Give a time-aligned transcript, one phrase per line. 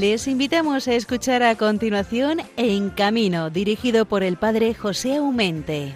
[0.00, 5.94] Les invitamos a escuchar a continuación En Camino, dirigido por el padre José Aumente.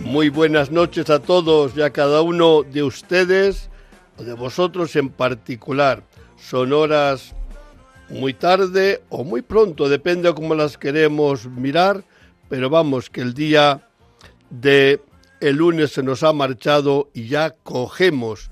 [0.00, 3.70] Muy buenas noches a todos y a cada uno de ustedes,
[4.18, 6.02] o de vosotros en particular.
[6.36, 7.34] Son horas
[8.10, 12.04] muy tarde o muy pronto, depende de cómo las queremos mirar,
[12.50, 13.88] pero vamos, que el día
[14.60, 15.00] de
[15.40, 18.50] el lunes se nos ha marchado y ya cogemos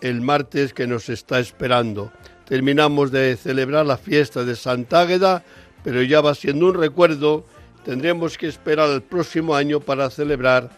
[0.00, 2.12] el martes que nos está esperando.
[2.46, 5.44] Terminamos de celebrar la fiesta de Santa Águeda,
[5.84, 7.44] pero ya va siendo un recuerdo.
[7.84, 10.70] Tendremos que esperar el próximo año para celebrar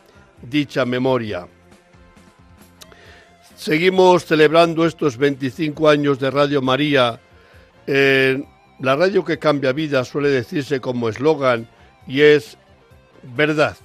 [0.42, 1.46] dicha memoria.
[3.56, 7.20] Seguimos celebrando estos 25 años de Radio María
[7.86, 11.68] la radio que cambia vida suele decirse como eslogan
[12.06, 12.58] y es
[13.36, 13.76] verdad.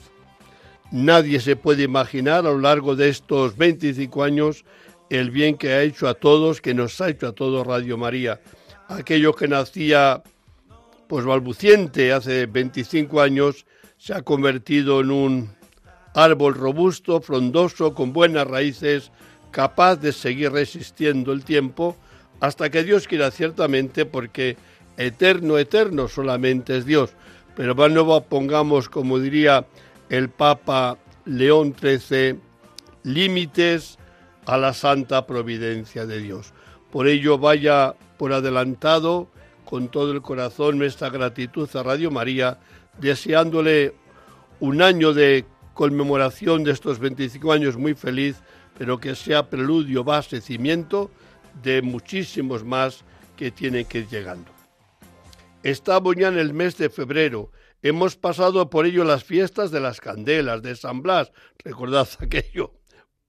[0.91, 4.63] Nadie se puede imaginar a lo largo de estos 25 años
[5.09, 8.39] el bien que ha hecho a todos, que nos ha hecho a todos Radio María.
[8.87, 10.23] Aquello que nacía
[11.07, 13.65] pues balbuciente hace 25 años
[13.97, 15.49] se ha convertido en un
[16.13, 19.11] árbol robusto, frondoso, con buenas raíces,
[19.51, 21.97] capaz de seguir resistiendo el tiempo
[22.39, 24.57] hasta que Dios quiera ciertamente, porque
[24.97, 27.11] eterno, eterno solamente es Dios.
[27.55, 29.65] Pero no pongamos, como diría
[30.09, 32.39] el Papa León XIII,
[33.03, 33.97] límites
[34.45, 36.53] a la santa providencia de Dios.
[36.91, 39.27] Por ello vaya por adelantado
[39.65, 42.59] con todo el corazón nuestra gratitud a Radio María,
[42.99, 43.93] deseándole
[44.59, 48.37] un año de conmemoración de estos 25 años muy feliz,
[48.77, 51.11] pero que sea preludio, base, cimiento
[51.61, 53.03] de muchísimos más
[53.35, 54.51] que tienen que ir llegando.
[55.63, 57.51] Estamos ya en el mes de febrero.
[57.81, 61.31] Hemos pasado por ello las fiestas de las candelas, de San Blas.
[61.63, 62.73] Recordad aquello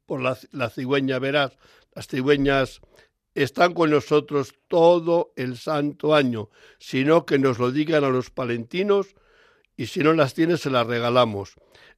[0.06, 1.58] por la, cigüeña verás.
[1.94, 2.80] Las cigüeñas
[3.34, 6.48] están con nosotros todo el santo año,
[6.78, 9.14] sino que nos lo digan a los palentinos
[9.76, 11.54] y si no las tiene se las regalamos.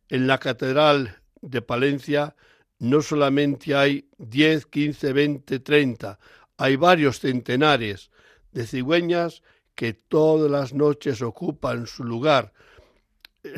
[0.09, 2.35] En la Catedral de Palencia
[2.81, 6.19] no solamente hay 10, 15, 20, 30,
[6.57, 8.11] hay varios centenares
[8.51, 9.43] de cigüeñas
[9.81, 12.53] que todas las noches ocupan su lugar.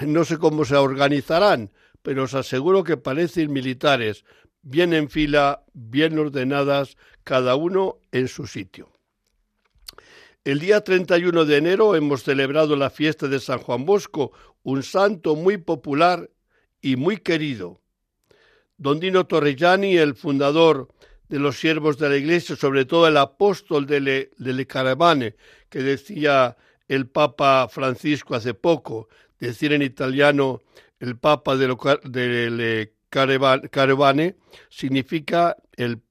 [0.06, 4.24] No sé cómo se organizarán, pero os aseguro que parecen militares,
[4.62, 8.92] bien en fila, bien ordenadas, cada uno en su sitio.
[10.44, 14.30] El día 31 de enero hemos celebrado la fiesta de San Juan Bosco,
[14.62, 16.30] un santo muy popular
[16.80, 17.80] y muy querido.
[18.76, 20.86] Don Dino Torrellani, el fundador
[21.32, 25.34] de los siervos de la Iglesia, sobre todo el apóstol de Le, Caravane,
[25.70, 29.08] que decía el Papa Francisco hace poco,
[29.40, 30.60] decir en italiano
[31.00, 34.36] el Papa de, Le Caravane,
[34.68, 36.02] significa el,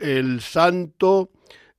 [0.00, 1.30] el santo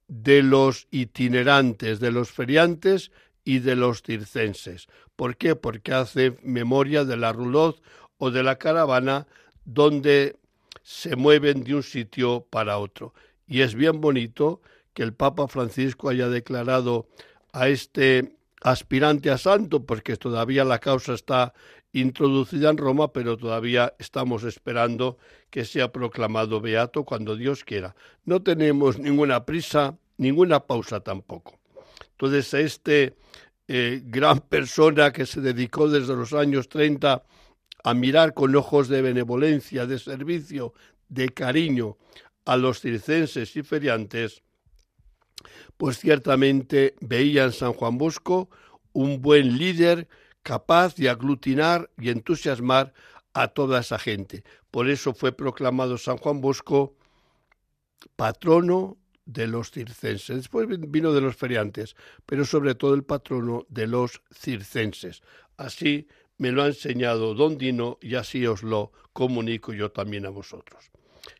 [0.07, 3.11] de los itinerantes, de los feriantes
[3.43, 4.87] y de los circenses.
[5.17, 5.57] ¿Por qué?
[5.57, 7.81] Porque hace memoria de la roulotte
[8.19, 9.27] o de la caravana
[9.65, 10.37] donde
[10.83, 13.13] se mueven de un sitio para otro.
[13.47, 14.61] Y es bien bonito
[14.93, 17.07] que el Papa Francisco haya declarado
[17.51, 21.53] a este aspirante a santo, porque todavía la causa está
[21.93, 25.17] introducida en Roma, pero todavía estamos esperando
[25.49, 27.95] que sea proclamado beato cuando Dios quiera.
[28.25, 31.59] No tenemos ninguna prisa, ninguna pausa tampoco.
[32.11, 33.15] Entonces, este
[33.67, 37.23] eh, gran persona que se dedicó desde los años 30
[37.83, 40.73] a mirar con ojos de benevolencia, de servicio,
[41.09, 41.97] de cariño
[42.45, 44.41] a los circenses y feriantes,
[45.77, 48.49] pues ciertamente veía San Juan Bosco
[48.93, 50.07] un buen líder
[50.43, 52.93] capaz de aglutinar y entusiasmar
[53.33, 54.43] a toda esa gente.
[54.71, 56.95] Por eso fue proclamado San Juan Bosco
[58.15, 60.35] patrono de los circenses.
[60.35, 61.95] Después vino de los feriantes,
[62.25, 65.23] pero sobre todo el patrono de los circenses.
[65.57, 66.07] Así
[66.43, 70.91] me lo ha enseñado don Dino y así os lo comunico yo también a vosotros.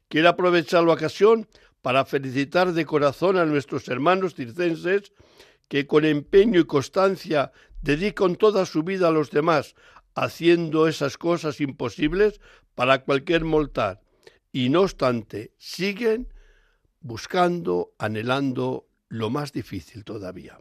[0.07, 1.49] Quiero aprovechar la ocasión
[1.81, 5.11] para felicitar de corazón a nuestros hermanos circenses
[5.67, 7.51] que con empeño y constancia
[7.81, 9.75] dedican toda su vida a los demás,
[10.15, 12.39] haciendo esas cosas imposibles
[12.73, 13.99] para cualquier mortal,
[14.53, 16.31] y no obstante siguen
[17.01, 20.57] buscando, anhelando lo más difícil todavía.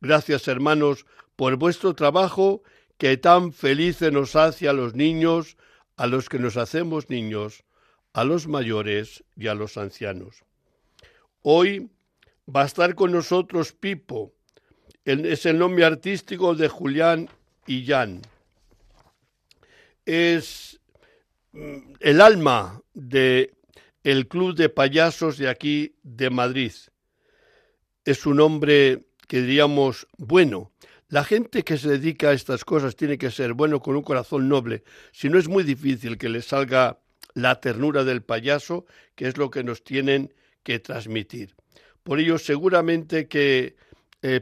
[0.00, 1.06] Gracias, hermanos,
[1.36, 2.64] por vuestro trabajo
[3.02, 5.56] que tan felices nos hace a los niños,
[5.96, 7.64] a los que nos hacemos niños,
[8.12, 10.44] a los mayores y a los ancianos.
[11.42, 11.90] Hoy
[12.46, 14.32] va a estar con nosotros Pipo,
[15.04, 17.28] es el nombre artístico de Julián
[17.66, 18.22] Illán.
[20.06, 20.78] es
[21.50, 23.52] mm, el alma de
[24.04, 26.72] el Club de Payasos de aquí de Madrid.
[28.04, 30.70] Es un hombre que diríamos bueno.
[31.12, 34.48] La gente que se dedica a estas cosas tiene que ser bueno con un corazón
[34.48, 34.82] noble,
[35.12, 37.00] si no es muy difícil que le salga
[37.34, 40.32] la ternura del payaso, que es lo que nos tienen
[40.62, 41.54] que transmitir.
[42.02, 43.76] Por ello, seguramente que
[44.22, 44.40] eh,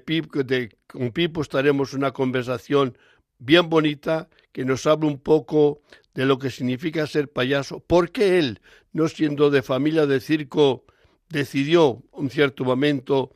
[0.87, 2.96] con Pipo estaremos una conversación
[3.40, 5.82] bien bonita que nos hable un poco
[6.14, 7.81] de lo que significa ser payaso.
[7.81, 8.61] ¿Por qué él,
[8.93, 10.84] no siendo de familia de circo,
[11.31, 13.34] decidió un cierto momento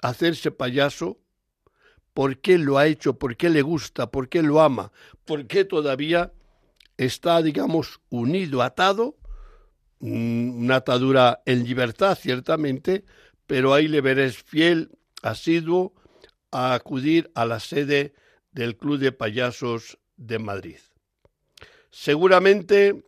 [0.00, 1.18] hacerse payaso?
[2.14, 3.18] ¿Por qué lo ha hecho?
[3.18, 4.10] ¿Por qué le gusta?
[4.10, 4.92] ¿Por qué lo ama?
[5.24, 6.32] ¿Por qué todavía
[6.96, 9.16] está, digamos, unido, atado?
[10.00, 13.04] Mm, una atadura en libertad, ciertamente,
[13.46, 14.90] pero ahí le veréis fiel,
[15.22, 15.94] asiduo,
[16.50, 18.14] a acudir a la sede
[18.50, 20.78] del Club de Payasos de Madrid.
[21.90, 23.04] Seguramente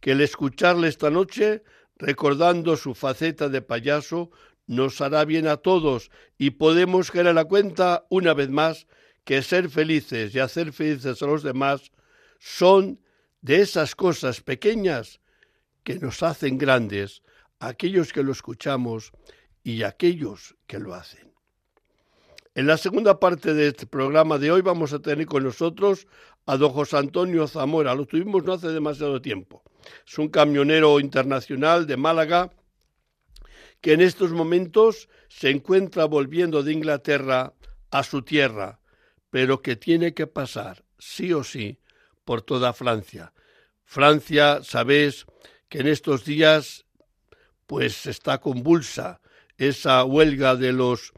[0.00, 1.62] que el escucharle esta noche,
[1.96, 4.30] recordando su faceta de payaso,
[4.66, 8.86] nos hará bien a todos y podemos caer a la cuenta una vez más
[9.24, 11.92] que ser felices y hacer felices a los demás
[12.38, 13.00] son
[13.40, 15.20] de esas cosas pequeñas
[15.82, 17.22] que nos hacen grandes,
[17.58, 19.12] aquellos que lo escuchamos
[19.62, 21.32] y aquellos que lo hacen.
[22.54, 26.06] En la segunda parte de este programa de hoy vamos a tener con nosotros
[26.46, 27.94] a don José Antonio Zamora.
[27.94, 29.62] Lo tuvimos no hace demasiado tiempo.
[30.06, 32.52] Es un camionero internacional de Málaga
[33.84, 37.52] que en estos momentos se encuentra volviendo de Inglaterra
[37.90, 38.80] a su tierra,
[39.28, 41.80] pero que tiene que pasar, sí o sí,
[42.24, 43.34] por toda Francia.
[43.82, 45.26] Francia, sabéis
[45.68, 46.86] que en estos días
[47.66, 49.20] pues está convulsa
[49.58, 51.12] esa huelga de los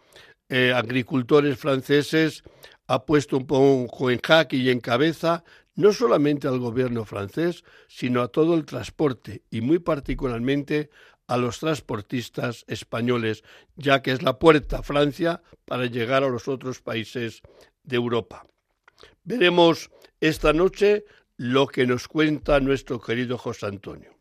[0.48, 2.42] eh, agricultores franceses
[2.88, 5.44] ha puesto un poco en jaque y en cabeza
[5.76, 10.90] no solamente al gobierno francés, sino a todo el transporte y muy particularmente
[11.26, 13.42] a los transportistas españoles,
[13.76, 17.42] ya que es la puerta a Francia para llegar a los otros países
[17.82, 18.46] de Europa.
[19.24, 19.90] Veremos
[20.20, 21.04] esta noche
[21.36, 24.14] lo que nos cuenta nuestro querido José Antonio.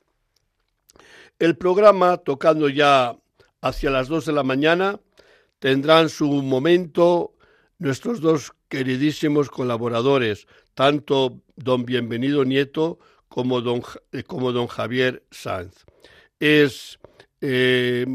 [1.39, 3.17] El programa, tocando ya
[3.61, 4.99] hacia las dos de la mañana,
[5.59, 7.35] tendrán su momento
[7.77, 13.81] nuestros dos queridísimos colaboradores, tanto don Bienvenido Nieto como don,
[14.11, 15.85] eh, como don Javier Sanz.
[16.39, 16.99] Es
[17.41, 18.05] eh,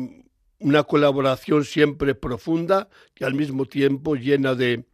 [0.59, 4.85] una colaboración siempre profunda y al mismo tiempo llena de,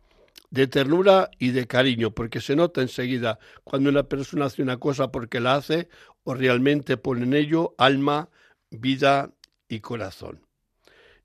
[0.50, 5.10] de ternura y de cariño, porque se nota enseguida cuando una persona hace una cosa
[5.10, 5.88] porque la hace
[6.24, 8.30] o realmente pone en ello alma,
[8.70, 9.32] vida
[9.68, 10.40] y corazón.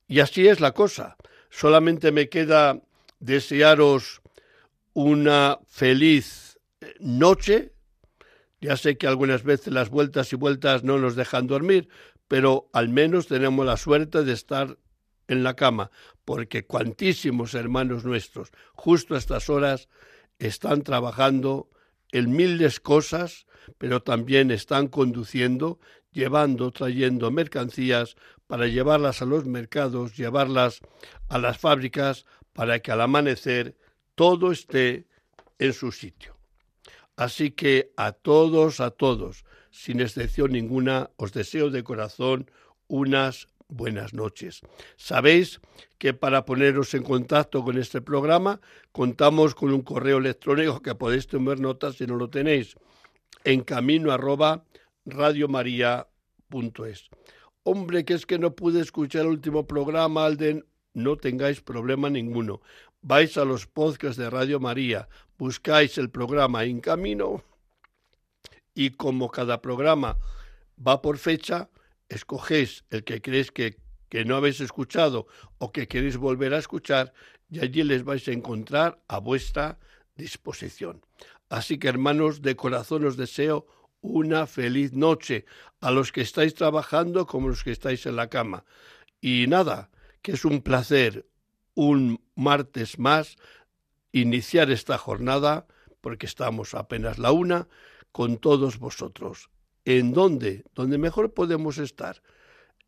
[0.07, 1.15] Y así es la cosa.
[1.49, 2.81] Solamente me queda
[3.19, 4.21] desearos
[4.93, 7.71] una feliz eh, noche.
[8.61, 11.89] Ya sé que algunas veces las vueltas y vueltas no nos dejan dormir,
[12.27, 14.77] pero al menos tenemos la suerte de estar
[15.27, 15.91] en la cama,
[16.25, 19.89] porque cuantísimos hermanos nuestros, justo a estas horas,
[20.37, 21.69] están trabajando
[22.11, 23.45] en miles cosas,
[23.77, 25.79] pero también están conduciendo,
[26.11, 28.15] llevando, trayendo mercancías
[28.47, 30.81] para llevarlas a los mercados, llevarlas
[31.29, 33.77] a las fábricas, para que al amanecer
[34.15, 35.07] todo esté
[35.57, 36.40] en su sitio.
[37.15, 42.49] Así que a todos, a todos, sin excepción ninguna, os deseo de corazón
[42.87, 44.61] unas buenas noches.
[44.97, 45.61] Sabéis
[45.97, 48.59] que para poneros en contacto con este programa
[48.91, 52.75] contamos con un correo electrónico que podéis tomar notas si no lo tenéis
[53.43, 54.65] en camino arroba
[55.05, 57.09] radiomaria.es
[57.63, 62.61] hombre, que es que no pude escuchar el último programa, Alden, no tengáis problema ninguno.
[63.01, 65.07] Vais a los podcasts de Radio María,
[65.37, 67.43] buscáis el programa En Camino
[68.73, 70.17] y como cada programa
[70.77, 71.69] va por fecha,
[72.09, 73.77] escogéis el que creéis que,
[74.09, 77.13] que no habéis escuchado o que queréis volver a escuchar
[77.49, 79.79] y allí les vais a encontrar a vuestra
[80.15, 81.01] disposición.
[81.49, 83.67] Así que hermanos, de corazón os deseo
[84.01, 85.45] una feliz noche
[85.79, 88.63] a los que estáis trabajando como los que estáis en la cama.
[89.19, 89.91] Y nada,
[90.21, 91.25] que es un placer
[91.75, 93.37] un martes más
[94.11, 95.67] iniciar esta jornada,
[96.01, 97.67] porque estamos apenas la una,
[98.11, 99.49] con todos vosotros.
[99.85, 100.65] ¿En dónde?
[100.75, 102.21] Donde mejor podemos estar.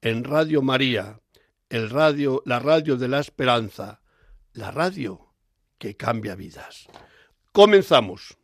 [0.01, 1.21] En Radio María,
[1.69, 4.01] el radio, la radio de la esperanza,
[4.51, 5.33] la radio
[5.77, 6.87] que cambia vidas.
[7.51, 8.37] Comenzamos.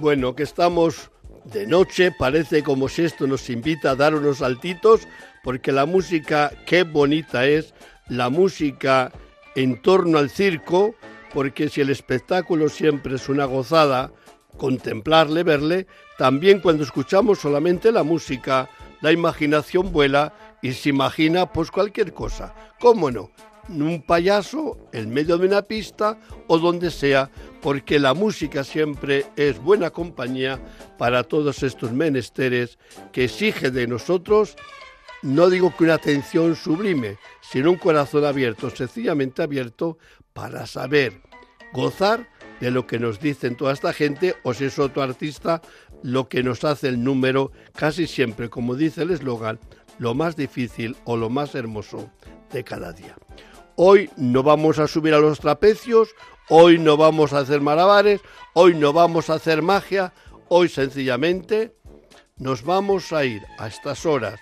[0.00, 1.10] Bueno, que estamos
[1.44, 5.06] de noche, parece como si esto nos invita a dar unos saltitos,
[5.44, 7.74] porque la música, qué bonita es,
[8.08, 9.12] la música
[9.54, 10.94] en torno al circo,
[11.34, 14.10] porque si el espectáculo siempre es una gozada,
[14.56, 18.70] contemplarle, verle, también cuando escuchamos solamente la música,
[19.02, 22.54] la imaginación vuela y se imagina pues cualquier cosa.
[22.80, 23.32] ¿Cómo no?
[23.70, 27.30] Un payaso en medio de una pista o donde sea,
[27.62, 30.58] porque la música siempre es buena compañía
[30.98, 32.78] para todos estos menesteres
[33.12, 34.56] que exige de nosotros,
[35.22, 39.98] no digo que una atención sublime, sino un corazón abierto, sencillamente abierto,
[40.32, 41.20] para saber
[41.72, 42.28] gozar
[42.60, 45.62] de lo que nos dicen toda esta gente, o si es otro artista,
[46.02, 49.60] lo que nos hace el número, casi siempre, como dice el eslogan,
[49.98, 52.10] lo más difícil o lo más hermoso
[52.52, 53.14] de cada día.
[53.82, 56.14] Hoy no vamos a subir a los trapecios,
[56.50, 58.20] hoy no vamos a hacer malabares,
[58.52, 60.12] hoy no vamos a hacer magia,
[60.50, 61.72] hoy sencillamente
[62.36, 64.38] nos vamos a ir a estas horas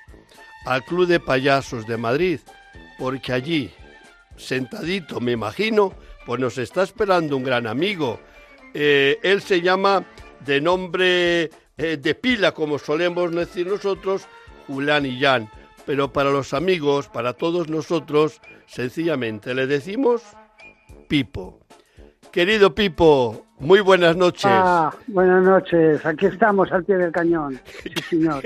[0.66, 2.40] al Club de Payasos de Madrid,
[2.98, 3.70] porque allí,
[4.36, 5.94] sentadito, me imagino,
[6.26, 8.18] pues nos está esperando un gran amigo.
[8.74, 10.04] Eh, él se llama
[10.44, 11.42] de nombre
[11.76, 14.26] eh, de pila, como solemos decir nosotros,
[14.66, 15.48] Julián Jan.
[15.88, 20.22] Pero para los amigos, para todos nosotros, sencillamente le decimos
[21.08, 21.60] Pipo.
[22.30, 24.44] Querido Pipo, muy buenas noches.
[24.44, 26.04] Ah, buenas noches.
[26.04, 27.58] Aquí estamos al pie del cañón.
[27.82, 28.42] Sí, señor.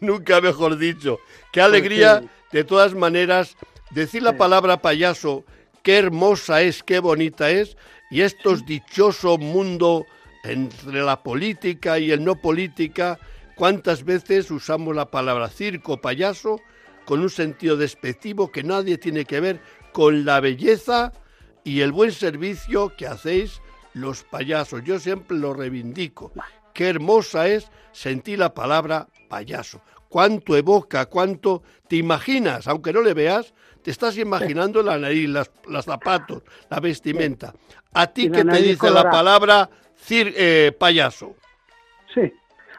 [0.00, 1.20] Nunca mejor dicho.
[1.50, 3.56] Qué pues alegría, de todas maneras,
[3.90, 5.46] decir la palabra payaso,
[5.82, 7.78] qué hermosa es, qué bonita es,
[8.10, 10.04] y estos dichoso mundo
[10.42, 13.18] entre la política y el no política,
[13.54, 16.60] cuántas veces usamos la palabra circo, payaso,
[17.04, 19.60] con un sentido despectivo que nadie tiene que ver
[19.92, 21.12] con la belleza
[21.62, 23.60] y el buen servicio que hacéis
[23.92, 24.82] los payasos.
[24.84, 26.32] Yo siempre lo reivindico.
[26.72, 29.80] Qué hermosa es sentir la palabra payaso.
[30.08, 35.84] Cuánto evoca, cuánto te imaginas, aunque no le veas, te estás imaginando la nariz, los
[35.84, 37.54] zapatos, la vestimenta.
[37.92, 39.70] ¿A ti qué te dice la palabra
[40.10, 41.36] eh, payaso?
[42.12, 42.32] Sí.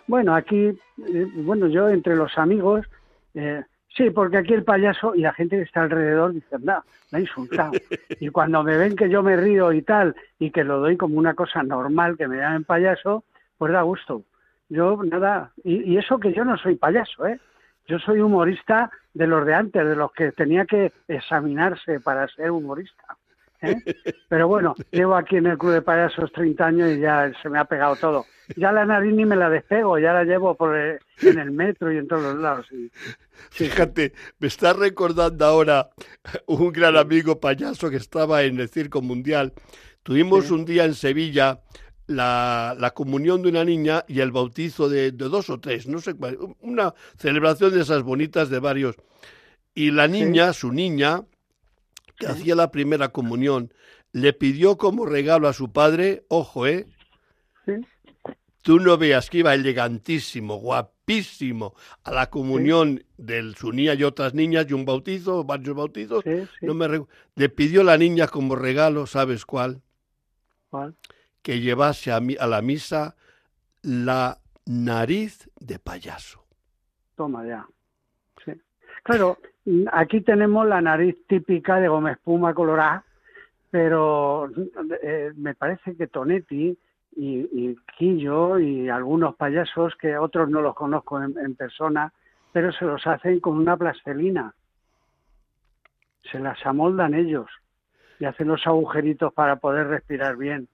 [0.07, 2.85] Bueno, aquí, eh, bueno, yo entre los amigos,
[3.33, 3.63] eh,
[3.95, 7.21] sí, porque aquí el payaso y la gente que está alrededor dice, no, me ha
[7.21, 7.71] insultado.
[8.19, 11.17] y cuando me ven que yo me río y tal, y que lo doy como
[11.17, 13.23] una cosa normal, que me llamen payaso,
[13.57, 14.23] pues da gusto.
[14.69, 17.39] Yo, nada, y, y eso que yo no soy payaso, ¿eh?
[17.87, 22.49] Yo soy humorista de los de antes, de los que tenía que examinarse para ser
[22.51, 23.17] humorista.
[23.65, 23.83] ¿Eh?
[24.29, 27.59] Pero bueno, llevo aquí en el Club de Payasos 30 años y ya se me
[27.59, 28.25] ha pegado todo.
[28.55, 31.97] Ya la nariz ni me la despego, ya la llevo por en el metro y
[31.97, 32.67] en todos los lados.
[33.49, 35.89] Fíjate, me está recordando ahora
[36.45, 39.53] un gran amigo payaso que estaba en el Circo Mundial.
[40.03, 41.59] Tuvimos un día en Sevilla
[42.07, 45.99] la, la, comunión de una niña y el bautizo de, de, dos o tres, no
[45.99, 48.95] sé cuál, una celebración de esas bonitas de varios.
[49.73, 51.23] Y la niña, su niña,
[52.17, 53.73] que hacía la primera comunión,
[54.11, 56.87] le pidió como regalo a su padre, ojo, ¿eh?
[58.61, 64.33] Tú no veas que iba elegantísimo, guapísimo, a la comunión de su niña y otras
[64.33, 66.23] niñas y un bautizo, varios bautizos.
[66.61, 67.05] No me
[67.35, 69.81] le pidió la niña como regalo, ¿sabes cuál?
[70.69, 70.95] ¿Cuál?
[71.43, 73.15] Que llevase a, a la misa
[73.83, 76.43] la nariz de payaso.
[77.15, 77.67] Toma ya.
[78.43, 78.53] Sí.
[79.03, 79.37] Claro,
[79.91, 83.03] Aquí tenemos la nariz típica de Gómez Puma colorada,
[83.71, 84.47] pero
[85.01, 86.77] eh, me parece que Tonetti
[87.15, 92.13] y, Quillo y algunos payasos, que otros no los conozco en, persona,
[92.51, 94.53] pero se los hacen con una plastelina.
[96.31, 97.49] Se las amoldan ellos
[98.19, 100.67] y hacen los agujeritos para poder respirar bien.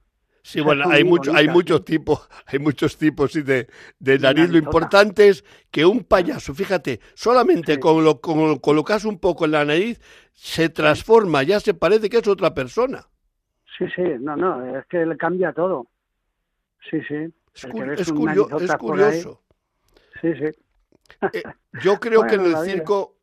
[0.43, 3.67] Sí, bueno, hay, mucho, hay muchos tipos, hay muchos tipos de,
[3.99, 4.49] de nariz.
[4.49, 9.51] Lo importante es que un payaso, fíjate, solamente con lo, con colocas un poco en
[9.51, 9.99] la nariz,
[10.33, 13.07] se transforma, ya se parece que es otra persona.
[13.77, 15.87] Sí, sí, no, no, es que le cambia todo.
[16.89, 17.33] Sí, sí.
[17.53, 19.41] Es, curioso.
[20.21, 20.45] Sí, sí.
[21.33, 21.43] Eh,
[21.83, 23.17] yo creo que en el circo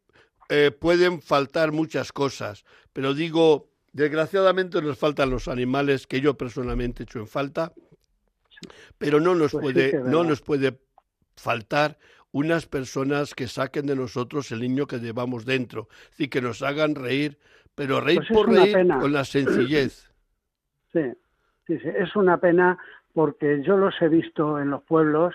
[0.49, 7.03] eh, pueden faltar muchas cosas, pero digo, Desgraciadamente nos faltan los animales que yo personalmente
[7.03, 7.73] he hecho en falta,
[8.99, 10.79] pero no nos, pues puede, no nos puede
[11.37, 11.99] faltar
[12.33, 16.95] unas personas que saquen de nosotros el niño que llevamos dentro, y que nos hagan
[16.95, 17.39] reír,
[17.75, 20.07] pero reír pues por reír con la sencillez.
[20.91, 21.03] Sí,
[21.67, 22.79] sí, sí, es una pena
[23.13, 25.35] porque yo los he visto en los pueblos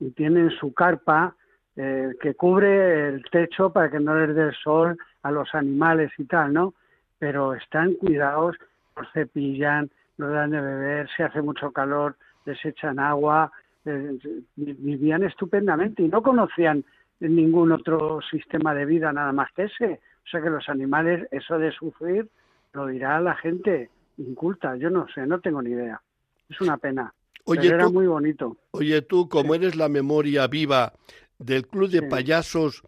[0.00, 1.36] y tienen su carpa
[1.76, 6.10] eh, que cubre el techo para que no les dé el sol a los animales
[6.18, 6.74] y tal, ¿no?
[7.18, 8.56] Pero están cuidados,
[8.96, 13.52] los cepillan, los dan de beber, si hace mucho calor, les echan agua,
[13.84, 14.18] eh,
[14.56, 16.84] vivían estupendamente y no conocían
[17.20, 20.00] ningún otro sistema de vida nada más que ese.
[20.24, 22.28] O sea que los animales, eso de sufrir,
[22.72, 24.76] lo dirá la gente inculta.
[24.76, 26.00] Yo no sé, no tengo ni idea.
[26.48, 27.12] Es una pena.
[27.44, 28.56] Oye, era muy bonito.
[28.72, 30.92] Oye, tú, como eres la memoria viva
[31.38, 32.82] del Club de Payasos,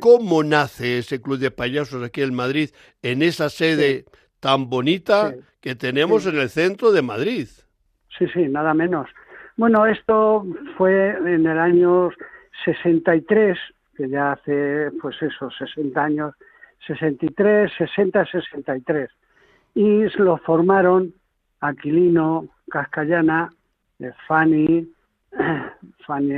[0.00, 2.70] ¿cómo nace ese Club de Payasos aquí en Madrid,
[3.02, 4.04] en esa sede
[4.40, 7.48] tan bonita que tenemos en el centro de Madrid?
[8.18, 9.08] Sí, sí, nada menos.
[9.56, 12.10] Bueno, esto fue en el año
[12.64, 13.58] 63,
[13.96, 16.34] que ya hace, pues eso, 60 años,
[16.86, 19.10] 63, 60, 63.
[19.74, 21.14] Y lo formaron
[21.60, 23.52] Aquilino, Cascallana,
[23.98, 24.88] eh, Fanny,
[26.06, 26.34] Fanny,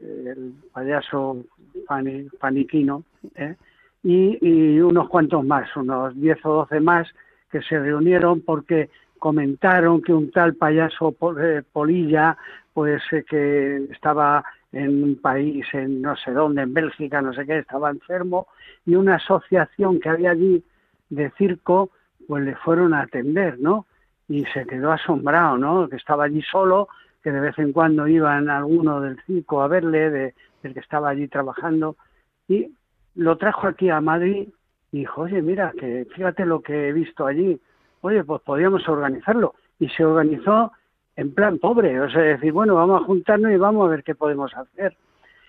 [0.00, 1.44] el payaso
[1.86, 3.54] Fanny, Faniquino, ¿eh?
[4.02, 7.08] y, unos cuantos más, unos 10 o 12 más,
[7.50, 12.36] que se reunieron porque comentaron que un tal payaso eh, Polilla,
[12.72, 17.58] pues que estaba en un país, en no sé dónde, en Bélgica, no sé qué,
[17.58, 18.46] estaba enfermo,
[18.84, 20.62] y una asociación que había allí
[21.08, 21.90] de circo,
[22.28, 23.86] pues le fueron a atender, ¿no?
[24.28, 25.88] Y se quedó asombrado, ¿no?
[25.88, 26.88] Que estaba allí solo,
[27.26, 31.08] que de vez en cuando iban alguno del circo a verle, de, del que estaba
[31.08, 31.96] allí trabajando,
[32.46, 32.68] y
[33.16, 34.48] lo trajo aquí a Madrid
[34.92, 37.60] y dijo, oye, mira, que fíjate lo que he visto allí,
[38.02, 39.56] oye, pues podríamos organizarlo.
[39.80, 40.70] Y se organizó
[41.16, 44.14] en plan pobre, o sea, decir, bueno, vamos a juntarnos y vamos a ver qué
[44.14, 44.96] podemos hacer.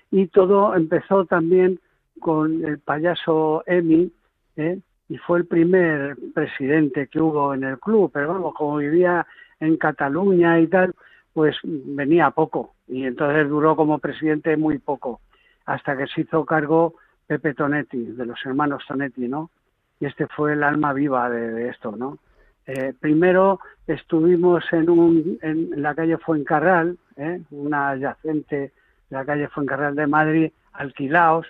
[0.09, 1.79] Y todo empezó también
[2.19, 4.11] con el payaso Emi,
[4.55, 4.79] ¿eh?
[5.09, 9.27] y fue el primer presidente que hubo en el club, pero vamos, como vivía
[9.59, 10.95] en Cataluña y tal,
[11.37, 15.21] pues venía poco, y entonces duró como presidente muy poco,
[15.67, 16.95] hasta que se hizo cargo
[17.27, 19.51] Pepe Tonetti, de los hermanos Tonetti, ¿no?
[19.99, 22.17] Y este fue el alma viva de esto, ¿no?
[22.65, 27.39] Eh, primero estuvimos en, un, en la calle Fuencarral, ¿eh?
[27.51, 28.71] una adyacente de
[29.11, 31.45] la calle Fuencarral de Madrid, alquilados,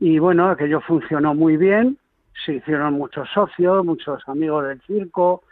[0.00, 1.96] y bueno, aquello funcionó muy bien,
[2.44, 5.44] se hicieron muchos socios, muchos amigos del circo,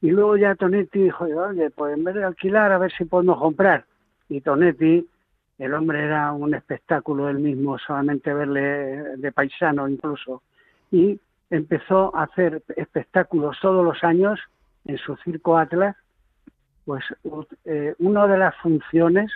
[0.00, 3.38] y luego ya Tonetti dijo, oye, pues en vez de alquilar, a ver si podemos
[3.38, 3.84] comprar.
[4.28, 5.08] Y Tonetti,
[5.58, 10.42] el hombre era un espectáculo él mismo, solamente verle de paisano incluso,
[10.92, 11.18] y
[11.50, 14.38] empezó a hacer espectáculos todos los años
[14.84, 15.96] en su circo Atlas,
[16.84, 17.04] pues
[17.64, 19.30] eh, una de las funciones,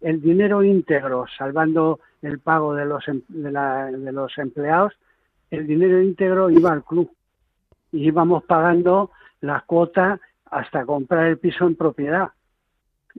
[0.00, 4.92] el dinero íntegro, salvando el pago de los, em, de, los empleados,
[5.50, 7.10] el dinero íntegro iba al club
[7.90, 9.10] y íbamos pagando
[9.42, 10.18] la cuota
[10.50, 12.30] hasta comprar el piso en propiedad.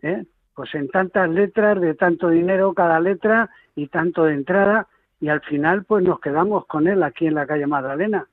[0.02, 0.26] ¿eh?
[0.56, 4.88] Pues en tantas letras, de tanto dinero cada letra y tanto de entrada,
[5.20, 8.28] y al final pues nos quedamos con él aquí en la calle Magdalena.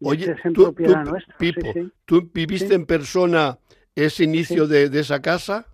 [0.00, 1.72] Oye, tú, Pipo,
[2.04, 3.58] ¿tú viviste en persona
[3.94, 5.66] ese inicio de, esa casa?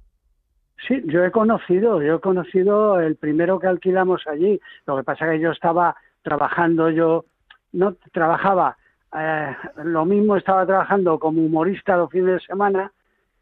[0.88, 4.58] Sí, yo he conocido, yo he conocido el primero que alquilamos allí.
[4.86, 7.26] Lo que pasa es que yo estaba trabajando, yo
[7.72, 8.78] no trabajaba,
[9.16, 12.92] eh, lo mismo estaba trabajando como humorista los fines de semana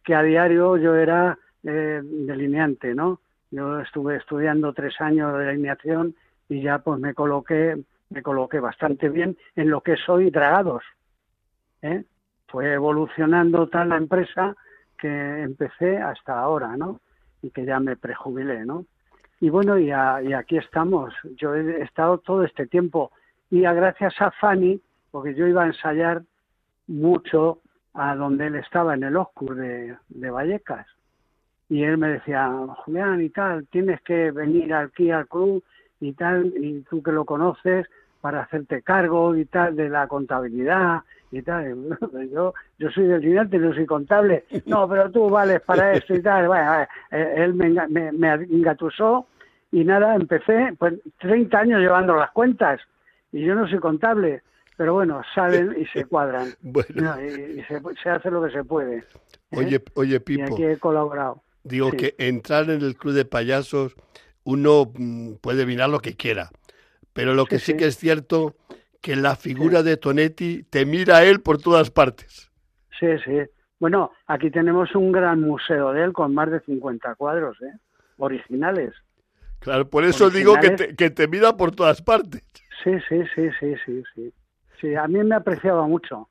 [0.04, 3.20] que a diario yo era eh, delineante, ¿no?
[3.50, 6.14] Yo estuve estudiando tres años de delineación
[6.48, 7.76] y ya pues me coloqué
[8.10, 10.82] me coloqué bastante bien en lo que soy dragados.
[11.82, 12.04] ¿eh?
[12.46, 14.56] Fue evolucionando tal la empresa
[14.98, 17.00] que empecé hasta ahora, ¿no?
[17.42, 18.84] Y que ya me prejubilé, ¿no?
[19.40, 21.14] Y bueno, y, aquí estamos.
[21.36, 23.12] Yo he estado todo este tiempo
[23.50, 26.22] y gracias a Fanny, porque yo iba a ensayar
[26.86, 27.60] mucho
[27.94, 30.86] a donde él estaba, en el Oscur de, de Vallecas.
[31.68, 32.50] Y él me decía,
[32.84, 35.62] Julián y tal, tienes que venir aquí al club
[36.00, 37.86] y tal, y tú que lo conoces,
[38.20, 41.98] para hacerte cargo y tal de la contabilidad y tal.
[42.32, 44.44] Yo, yo soy del cliente, no soy contable.
[44.66, 46.48] No, pero tú vales para esto y tal.
[46.48, 49.26] Bueno, eh, él me, me, me engatusó
[49.70, 52.80] y nada, empecé pues 30 años llevando las cuentas
[53.32, 54.42] y yo no soy contable.
[54.78, 56.54] Pero bueno, salen y se cuadran.
[56.62, 57.20] Bueno.
[57.20, 58.98] y, se, hace lo que se puede.
[58.98, 59.04] ¿eh?
[59.50, 60.40] Oye, oye, Pipo.
[60.40, 61.42] Y aquí he colaborado.
[61.64, 63.94] Digo que entrar en el club de payasos
[64.44, 66.50] uno mm, puede mirar lo que quiera,
[67.12, 68.54] pero lo que sí, que es cierto
[69.02, 72.50] que la figura de Tonetti te mira a él por todas partes.
[72.98, 73.40] Sí, sí.
[73.80, 77.76] Bueno, aquí tenemos un gran museo de él con más de 50 cuadros, ¿eh?
[78.16, 78.94] Originales.
[79.58, 82.42] Claro, por eso digo que te, que te mira por todas partes.
[82.82, 84.32] Sí, sí, sí, sí, sí, sí.
[84.80, 86.28] Sí, a mí me apreciaba mucho.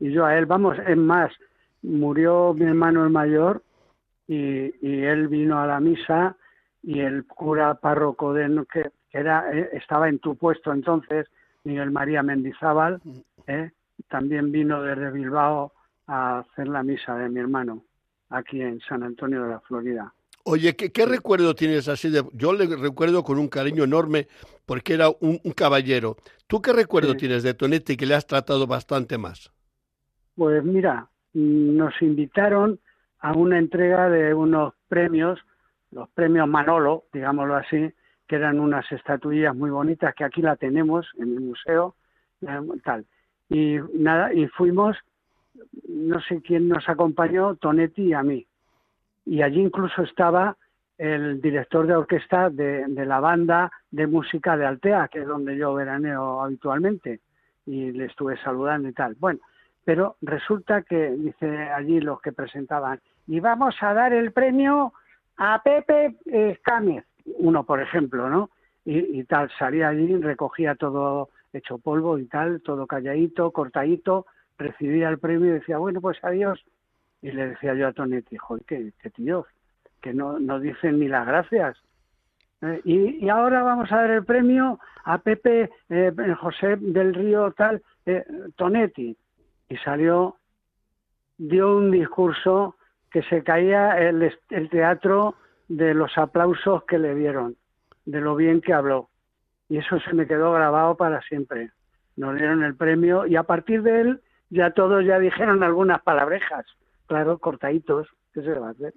[0.00, 1.32] Y yo a él, vamos, es más,
[1.82, 3.62] murió mi hermano el mayor
[4.26, 6.36] y, y él vino a la misa
[6.82, 11.26] y el cura párroco de que, era eh, estaba en tu puesto entonces
[11.64, 13.18] Miguel María Mendizábal mm.
[13.46, 13.72] eh,
[14.08, 15.72] también vino desde Bilbao
[16.06, 17.84] a hacer la misa de mi hermano
[18.30, 20.12] aquí en San Antonio de la Florida.
[20.44, 22.24] Oye, ¿qué, recuerdo tienes así de...?
[22.32, 24.28] Yo le recuerdo con un cariño enorme
[24.64, 26.16] porque era un, caballero.
[26.46, 29.52] ¿Tú qué recuerdo tienes de Tonetti que le has tratado bastante más?
[30.34, 32.80] Pues mira, nos invitaron
[33.18, 35.38] a una entrega de unos premios,
[35.90, 37.92] los premios Manolo, digámoslo así,
[38.26, 41.94] que eran unas estatuillas muy bonitas que aquí la tenemos en el museo,
[42.84, 43.04] tal.
[43.50, 44.96] Y nada, y fuimos,
[45.88, 48.47] no sé quién nos acompañó, Tonetti y a mí
[49.28, 50.56] y allí incluso estaba
[50.96, 55.74] el director de orquesta de, la banda de música de Altea, que es donde yo
[55.74, 57.20] veraneo habitualmente,
[57.66, 59.14] y le estuve saludando y tal.
[59.16, 59.40] Bueno,
[59.84, 64.94] pero resulta que, dice allí los que presentaban, y vamos a dar el premio
[65.36, 67.04] a Pepe Escámez,
[67.38, 68.50] uno por ejemplo, ¿no?
[68.84, 74.24] Y, y, tal, salía allí, recogía todo hecho polvo y tal, todo calladito, cortadito,
[74.56, 76.64] recibía el premio y decía, bueno, pues adiós,
[77.22, 79.46] y le decía yo a Tonetti, joder, que, que tío,
[80.00, 81.76] que no, no dicen ni las gracias.
[82.62, 87.82] Eh, y, ahora vamos a dar el premio a Pepe eh, José del Río tal,
[88.06, 88.24] eh,
[88.56, 89.16] Tonetti.
[89.68, 90.36] Y salió,
[91.36, 92.76] dio un discurso
[93.10, 95.34] que se caía el, el teatro
[95.68, 97.56] de los aplausos que le dieron,
[98.06, 99.08] de lo bien que habló.
[99.68, 101.70] Y eso se me quedó grabado para siempre.
[102.16, 106.64] Nos dieron el premio y a partir de él ya todos ya dijeron algunas palabrejas
[107.08, 108.94] claro, cortaditos, ¿qué se va a hacer?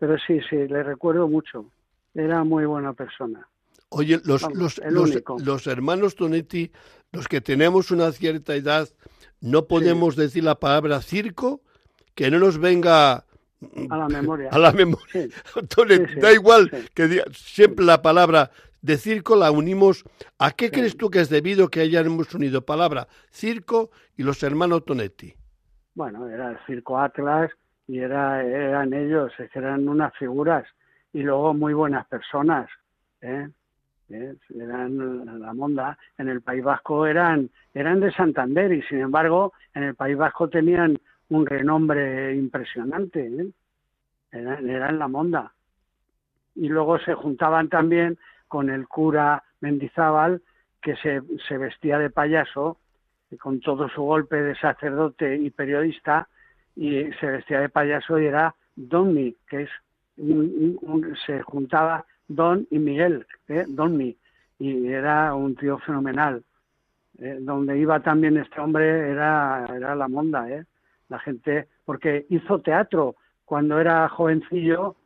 [0.00, 1.66] Pero sí, sí, le recuerdo mucho.
[2.14, 3.46] Era muy buena persona.
[3.90, 4.80] Oye, los, los,
[5.44, 6.72] los, hermanos Tonetti,
[7.12, 8.88] los que tenemos una cierta edad,
[9.40, 11.60] no podemos decir la palabra circo,
[12.14, 13.26] que no nos venga
[13.90, 14.48] a la memoria.
[14.52, 15.28] A la memoria.
[16.20, 18.50] da igual que diga, siempre la palabra
[18.80, 20.04] de circo la unimos.
[20.38, 24.84] ¿A qué crees tú que es debido que hayamos unido palabra circo y los hermanos
[24.84, 25.34] Tonetti?
[25.94, 27.50] Bueno, era el Circo Atlas
[27.86, 30.66] y era, eran ellos, eran unas figuras
[31.12, 32.68] y luego muy buenas personas.
[33.20, 33.48] ¿eh?
[34.08, 34.34] ¿Eh?
[34.54, 35.98] Eran la monda.
[36.18, 40.48] En el País Vasco eran, eran de Santander y sin embargo en el País Vasco
[40.48, 43.26] tenían un renombre impresionante.
[43.26, 43.50] ¿eh?
[44.30, 45.52] Eran, eran la monda.
[46.54, 50.42] Y luego se juntaban también con el cura Mendizábal,
[50.82, 52.78] que se, se vestía de payaso
[53.38, 56.28] con todo su golpe de sacerdote y periodista,
[56.76, 59.70] y se vestía de payaso y era Donny, que es
[61.26, 63.64] se juntaba Don y Miguel, ¿eh?
[63.66, 64.16] Donny,
[64.58, 66.44] y era un tío fenomenal.
[67.18, 67.38] ¿eh?
[67.40, 70.64] donde iba también este hombre era, era la monda, ¿eh?
[71.08, 74.96] la gente, porque hizo teatro cuando era jovencillo,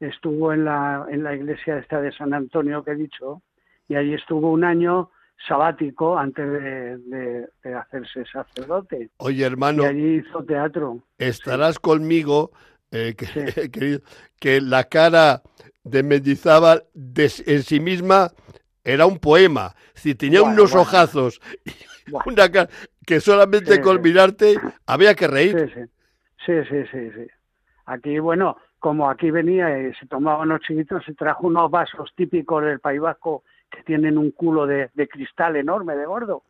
[0.00, 3.42] estuvo en la, en la iglesia esta de San Antonio que he dicho,
[3.88, 5.10] y allí estuvo un año
[5.46, 9.10] sabático antes de, hacerse sacerdote.
[9.18, 9.84] Oye, hermano.
[9.84, 11.02] Y allí hizo teatro.
[11.18, 12.52] Estarás conmigo,
[12.90, 14.00] eh, que,
[14.40, 15.42] que la cara
[15.84, 18.30] de Mendizábal en sí misma
[18.84, 19.74] era un poema.
[19.94, 21.40] Si tenía unos ojazos
[22.26, 22.68] una cara
[23.06, 25.72] que solamente con mirarte había que reír.
[26.44, 26.84] Sí sí.
[26.90, 27.26] sí, sí,
[27.86, 32.64] Aquí, bueno, como aquí venía y se tomaba unos chiquitos, se trajo unos vasos típicos
[32.64, 36.42] del País Vasco que tienen un culo de, cristal enorme, de gordo,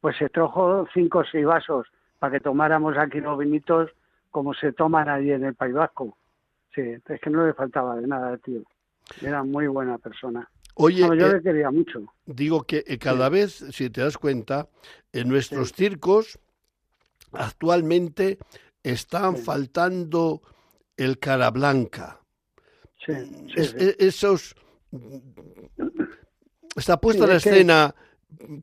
[0.00, 1.86] pues se trajo cinco o seis vasos
[2.18, 3.90] para que tomáramos aquí los vinitos
[4.30, 6.16] como se toman allí en el País Vasco.
[6.74, 8.62] Sí, es que no le faltaba de nada, tío.
[9.20, 10.48] Era muy buena persona.
[10.74, 12.14] Oye, yo le eh, quería mucho.
[12.26, 14.68] Digo que eh, cada vez, si te das cuenta,
[15.12, 16.38] en nuestros circos
[17.32, 18.38] actualmente
[18.82, 20.40] están faltando
[20.96, 22.20] el cara blanca.
[23.04, 23.12] Sí,
[23.56, 24.54] e, esos
[26.76, 27.94] está puesta la escena,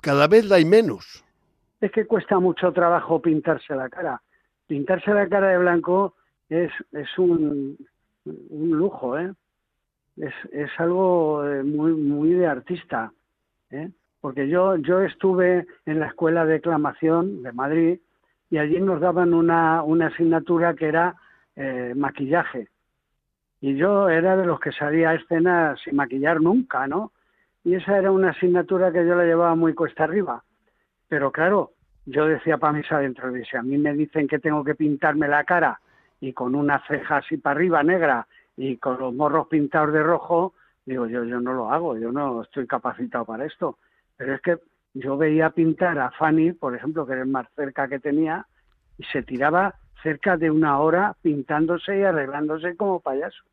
[0.01, 1.23] cada vez la hay menos.
[1.81, 4.21] Es que cuesta mucho trabajo pintarse la cara.
[4.65, 6.15] Pintarse la cara de blanco
[6.49, 7.77] es, es un,
[8.25, 9.33] un lujo, ¿eh?
[10.17, 13.11] Es, es algo eh, muy, muy de artista,
[13.69, 13.91] ¿eh?
[14.19, 17.99] Porque yo, yo estuve en la Escuela de Declamación de Madrid
[18.49, 21.15] y allí nos daban una, una asignatura que era
[21.55, 22.67] eh, maquillaje.
[23.61, 27.11] Y yo era de los que salía a escena sin maquillar nunca, ¿no?
[27.67, 30.41] Y esa era una asignatura que yo la llevaba muy cuesta arriba.
[31.09, 31.73] Pero claro,
[32.05, 35.43] yo decía para mis adentro, si a mí me dicen que tengo que pintarme la
[35.43, 35.81] cara
[36.21, 38.25] y con una ceja así para arriba negra
[38.55, 40.53] y con los morros pintados de rojo,
[40.85, 43.77] digo yo, yo no lo hago, yo no estoy capacitado para esto.
[44.15, 44.59] Pero es que
[44.93, 48.47] yo veía pintar a Fanny, por ejemplo, que era el más cerca que tenía,
[48.97, 53.43] y se tiraba cerca de una hora pintándose y arreglándose como payaso.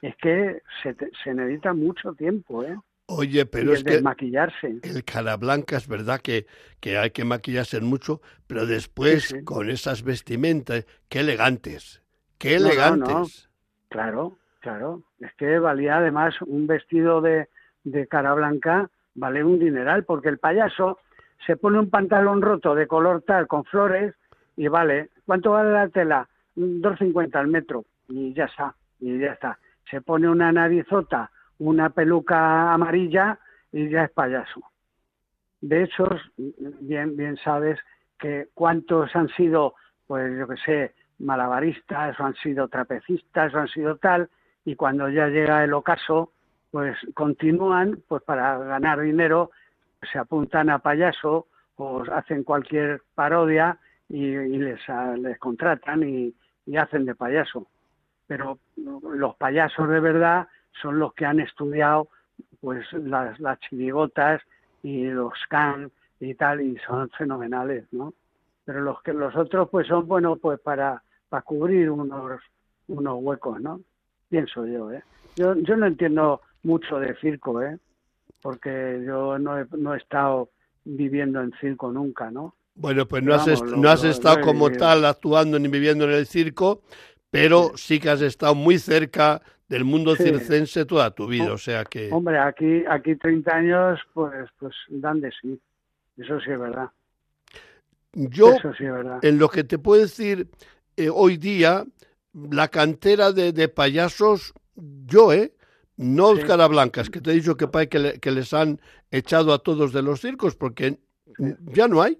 [0.00, 2.78] Es que se, se necesita mucho tiempo, ¿eh?
[3.16, 4.78] Oye, pero es que maquillarse.
[4.82, 6.46] el cara blanca es verdad que,
[6.80, 12.02] que hay que maquillarse mucho, pero después con esas vestimentas, qué elegantes,
[12.42, 13.48] Qué elegantes.
[13.88, 15.04] Claro, claro.
[15.20, 17.48] Es que valía además un vestido de,
[17.84, 20.98] de cara blanca, vale un dineral, porque el payaso
[21.46, 24.14] se pone un pantalón roto de color tal, con flores,
[24.56, 26.28] y vale, ¿cuánto vale la tela?
[26.56, 29.58] 2.50 al metro, y ya está, y ya está.
[29.88, 31.30] Se pone una narizota,
[31.68, 33.38] una peluca amarilla,
[33.72, 34.60] y ya es payaso.
[35.60, 37.78] De hecho, bien, bien sabes
[38.18, 39.74] que cuántos han sido,
[40.06, 44.28] pues yo que sé, malabaristas, o han sido trapecistas, o han sido tal,
[44.64, 46.32] y cuando ya llega el ocaso,
[46.70, 49.50] pues continúan, pues para ganar dinero,
[50.10, 51.46] se apuntan a payaso
[51.76, 54.80] o hacen cualquier parodia y, les,
[55.18, 56.34] les contratan y,
[56.76, 57.66] hacen de payaso.
[58.26, 60.48] Pero los payasos de verdad
[60.80, 62.08] son los que han estudiado
[62.60, 64.40] pues las, las chirigotas
[64.82, 68.14] y los can y tal y son fenomenales, ¿no?
[68.64, 72.40] Pero los que los otros pues son bueno pues para para cubrir unos
[72.88, 73.80] unos huecos, ¿no?
[74.28, 75.02] Pienso yo, ¿eh?
[75.36, 77.78] Yo yo no entiendo mucho de circo, ¿eh?
[78.40, 80.50] Porque yo no he, no he estado
[80.84, 82.54] viviendo en circo nunca, ¿no?
[82.74, 86.80] Bueno, pues no has, no has estado como tal actuando ni viviendo en el circo,
[87.32, 87.98] pero sí.
[87.98, 92.10] que has estado muy cerca del mundo circense toda tu vida, o sea que...
[92.12, 95.58] Hombre, aquí, aquí 30 años, pues, pues dan de sí,
[96.18, 96.90] eso sí es verdad.
[98.12, 98.54] Yo,
[99.22, 100.50] en lo que te puedo decir
[100.98, 101.86] eh, hoy día,
[102.34, 105.54] la cantera de, de payasos, yo, ¿eh?
[105.96, 108.78] No Blancas, que te he dicho que, que, que les han
[109.10, 110.98] echado a todos de los circos, porque
[111.72, 112.18] ya no hay.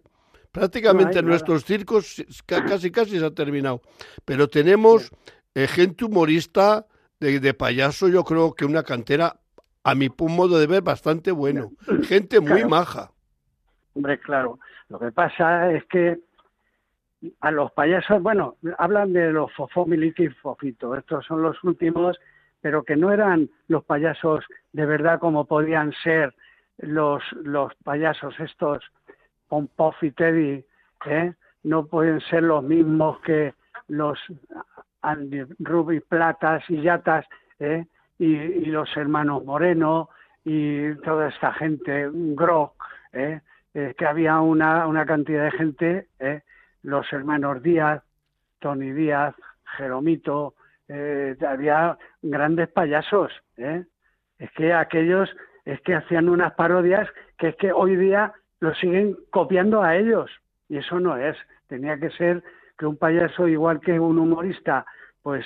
[0.52, 3.80] Prácticamente nuestros circos casi casi se ha terminado.
[4.24, 5.10] Pero tenemos
[5.54, 6.86] eh, gente humorista
[7.18, 9.36] de, payaso, yo creo que una cantera,
[9.84, 11.70] a mi modo de ver, bastante bueno.
[12.02, 13.12] Gente muy maja.
[13.94, 14.58] Hombre, claro.
[14.88, 16.18] Lo que pasa es que
[17.40, 20.96] a los payasos, bueno, hablan de los Fofomiliti y Fofito.
[20.96, 22.18] Estos son los últimos
[22.62, 26.34] pero que no eran los payasos de verdad como podían ser
[26.78, 28.82] los, los payasos estos
[29.52, 30.64] Pompoff y Teddy,
[31.04, 31.34] ¿eh?
[31.64, 33.52] no pueden ser los mismos que
[33.88, 34.18] los
[35.02, 37.26] Andy Ruby Platas y Yatas
[37.60, 37.84] ¿eh?
[38.18, 40.08] y, los hermanos Moreno
[40.42, 43.42] y toda esta gente, Grock, ¿eh?
[43.74, 43.94] ¿eh?
[43.98, 46.40] que había una, una cantidad de gente, ¿eh?
[46.82, 48.02] los hermanos Díaz,
[48.58, 49.34] Tony Díaz,
[49.76, 50.54] Jeromito,
[50.88, 53.30] eh, había grandes payasos.
[53.58, 55.28] Es que aquellos,
[55.66, 60.30] es que hacían unas parodias que es que hoy día lo siguen copiando a ellos.
[60.68, 61.36] Y eso no es.
[61.66, 62.44] Tenía que ser
[62.78, 64.86] que un payaso, igual que un humorista,
[65.20, 65.44] pues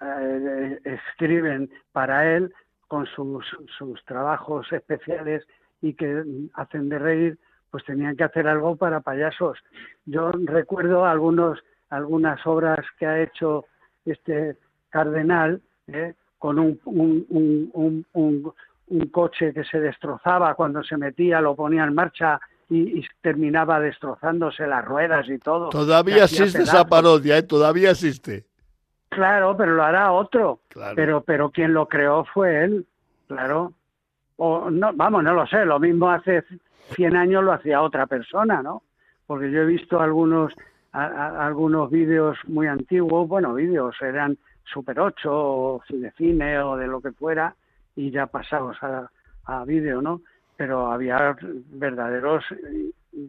[0.00, 2.52] eh, escriben para él
[2.88, 3.44] con sus,
[3.76, 5.46] sus trabajos especiales
[5.82, 6.24] y que
[6.54, 7.38] hacen de reír,
[7.70, 9.58] pues tenían que hacer algo para payasos.
[10.06, 13.66] Yo recuerdo algunos, algunas obras que ha hecho
[14.06, 14.56] este
[14.88, 16.14] Cardenal, ¿eh?
[16.38, 18.54] con un, un, un,
[19.10, 24.84] coche que se destrozaba cuando se metía, lo ponía en marcha y, terminaba destrozándose las
[24.84, 25.68] ruedas y todo.
[25.70, 27.42] Todavía existe esa parodia, ¿eh?
[27.42, 28.44] todavía existe.
[29.08, 30.60] Claro, pero lo hará otro.
[30.96, 32.86] Pero, pero quien lo creó fue él,
[33.28, 33.72] claro.
[34.36, 35.64] O no, vamos, no lo sé.
[35.64, 36.42] Lo mismo hace
[36.96, 38.82] 100 años lo hacía otra persona, ¿no?
[39.26, 40.52] Porque yo he visto algunos
[40.94, 45.82] algunos vídeos muy antiguos, bueno, vídeos eran Super 8 o
[46.16, 47.56] cine o de lo que fuera
[47.96, 49.10] y ya pasados a,
[49.44, 50.20] a vídeo, ¿no?
[50.56, 51.36] Pero había
[51.70, 52.44] verdaderos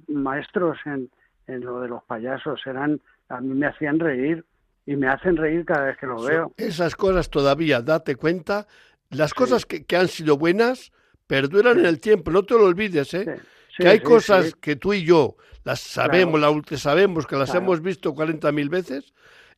[0.08, 1.10] maestros en,
[1.48, 4.46] en lo de los payasos, eran a mí me hacían reír
[4.86, 6.54] y me hacen reír cada vez que lo veo.
[6.58, 8.68] Esas cosas todavía, date cuenta,
[9.10, 10.92] las cosas que, que, han sido buenas
[11.26, 13.40] perduran en el tiempo, no te lo olvides, ¿eh?
[13.78, 18.14] que hay cosas que tú y yo las sabemos, las sabemos, que las hemos visto
[18.14, 19.14] 40.000 veces,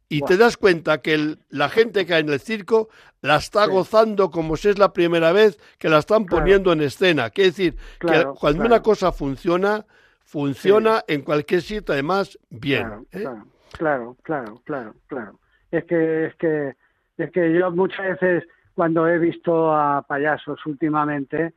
[0.10, 2.89] y te das cuenta que la gente que hay en el circo
[3.22, 7.30] la está gozando como si es la primera vez que la están poniendo en escena.
[7.30, 9.86] Quiere decir que cuando una cosa funciona,
[10.24, 13.06] funciona en cualquier sitio, además, bien.
[13.12, 13.26] ¿eh?
[13.74, 15.39] Claro, claro, claro, claro,
[15.72, 16.76] Es que, es que,
[17.17, 18.43] es que yo muchas veces
[18.74, 21.54] cuando he visto a payasos últimamente,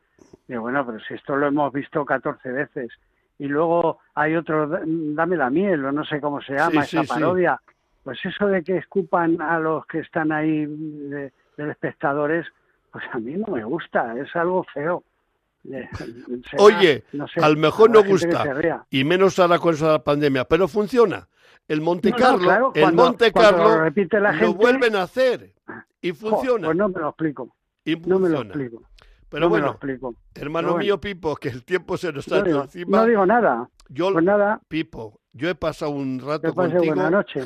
[0.49, 2.91] digo, bueno, pero si esto lo hemos visto 14 veces.
[3.39, 7.61] Y luego hay otro, dame la miel, o no sé cómo se llama, esa parodia
[8.11, 12.45] pues eso de que escupan a los que están ahí de, espectadores,
[12.91, 15.05] pues a mí no me gusta, es algo feo.
[16.59, 17.05] Oye,
[17.41, 18.45] a lo mejor no gusta,
[18.91, 21.29] y menos ahora con esa pandemia, pero funciona.
[21.69, 25.53] El Monte Carlo, el Monte Carlo lo, repite la gente, lo vuelven a hacer
[26.03, 26.67] y funciona.
[26.67, 27.55] pues no me lo explico.
[27.85, 28.83] Y no me lo explico.
[29.29, 29.79] Pero bueno,
[30.35, 32.99] hermano mío Pipo, que el tiempo se nos está encima.
[32.99, 33.71] No digo nada.
[33.93, 34.61] Yo, pues nada.
[34.69, 36.95] Pipo, yo he pasado un rato contigo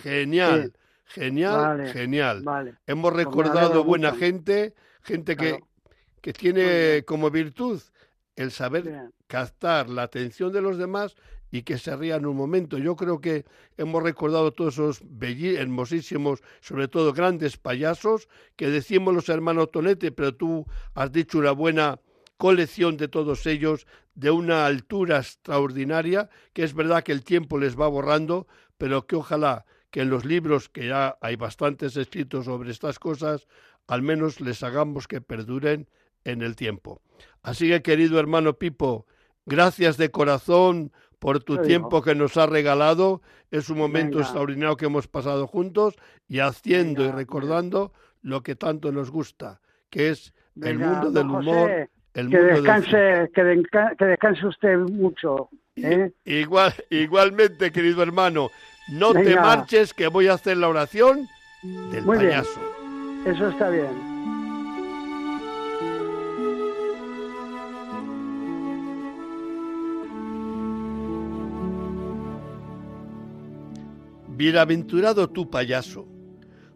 [0.02, 0.72] genial.
[1.07, 2.44] Genial, genial.
[2.87, 5.61] Hemos pues recordado buena gente, gente que,
[6.20, 7.80] que tiene como virtud
[8.37, 11.14] el saber captar la atención de los demás
[11.50, 12.78] y que se rían un momento.
[12.78, 13.44] Yo creo que
[13.76, 20.35] hemos recordado todos esos hermosísimos, sobre todo grandes payasos, que decimos los hermanos Tonete, pero
[20.35, 22.00] tú has dicho una buena
[22.36, 27.78] colección de todos ellos de una altura extraordinaria, que es verdad que el tiempo les
[27.78, 28.46] va borrando,
[28.78, 33.46] pero que ojalá que en los libros, que ya hay bastantes escritos sobre estas cosas,
[33.86, 35.88] al menos les hagamos que perduren
[36.24, 37.00] en el tiempo.
[37.42, 39.06] Así que, querido hermano Pipo,
[39.46, 43.22] gracias de corazón por tu tiempo que nos has regalado.
[43.50, 45.94] Es un momento extraordinario que hemos pasado juntos
[46.26, 51.90] y haciendo y recordando lo que tanto nos gusta, que es el mundo del humor.
[52.14, 55.48] El que, descanse, que, descanse usted mucho.
[55.77, 56.12] ¿eh?
[56.24, 58.50] Igual, igualmente, querido hermano,
[58.88, 61.29] no te marches que voy a hacer la oración
[61.90, 62.61] del payaso.
[63.27, 64.14] Eso está bien.
[74.37, 76.07] Bienaventurado tú, payaso,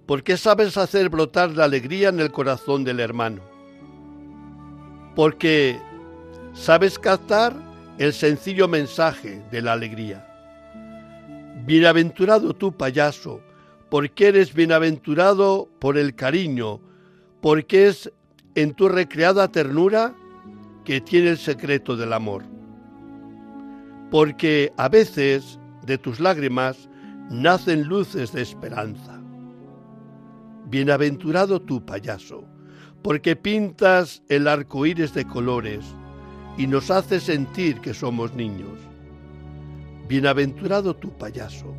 [0.07, 3.48] porque sabes hacer brotar la alegría en el corazón del hermano.
[5.19, 5.81] Porque
[6.53, 7.53] sabes captar
[7.99, 10.25] el sencillo mensaje de la alegría.
[11.67, 13.41] Bienaventurado tú, payaso,
[13.91, 16.81] porque eres bienaventurado por el cariño,
[17.41, 18.13] porque es
[18.55, 20.15] en tu recreada ternura
[20.85, 22.45] que tiene el secreto del amor.
[24.13, 26.89] Porque a veces de tus lágrimas
[27.29, 29.21] nacen luces de esperanza.
[30.67, 32.45] Bienaventurado tú, payaso,
[33.09, 35.83] porque pintas el arco iris de colores
[36.59, 38.79] y nos haces sentir que somos niños.
[40.07, 41.75] Bienaventurado tú, payaso,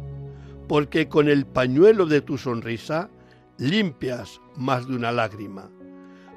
[0.68, 3.12] porque con el pañuelo de tu sonrisa
[3.60, 5.70] limpias más de una lágrima,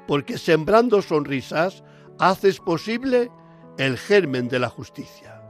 [0.05, 1.83] porque sembrando sonrisas
[2.19, 3.31] haces posible
[3.79, 5.41] el germen de la justicia.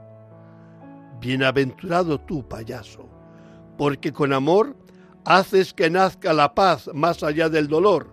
[1.20, 3.10] Bienaventurado tú, payaso,
[3.78, 4.78] porque con amor
[5.26, 8.13] haces que nazca la paz más allá del dolor,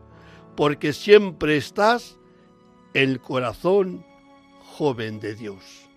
[0.61, 2.19] porque siempre estás
[2.93, 4.05] el corazón
[4.77, 5.89] joven de Dios.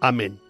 [0.00, 0.40] Amén.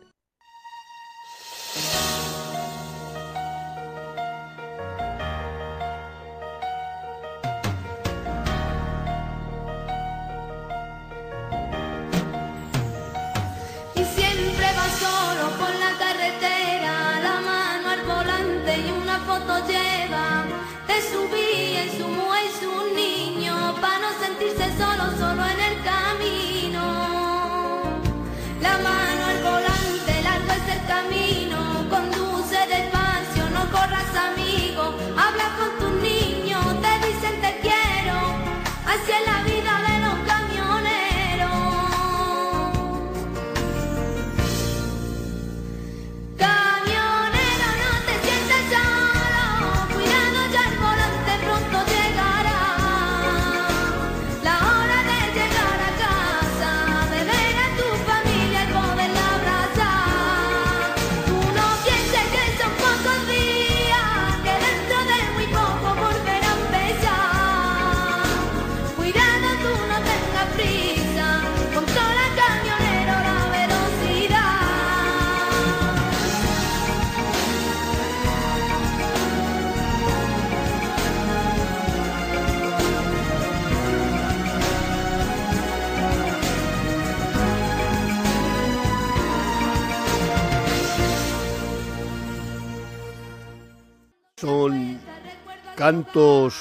[95.84, 96.54] Cantos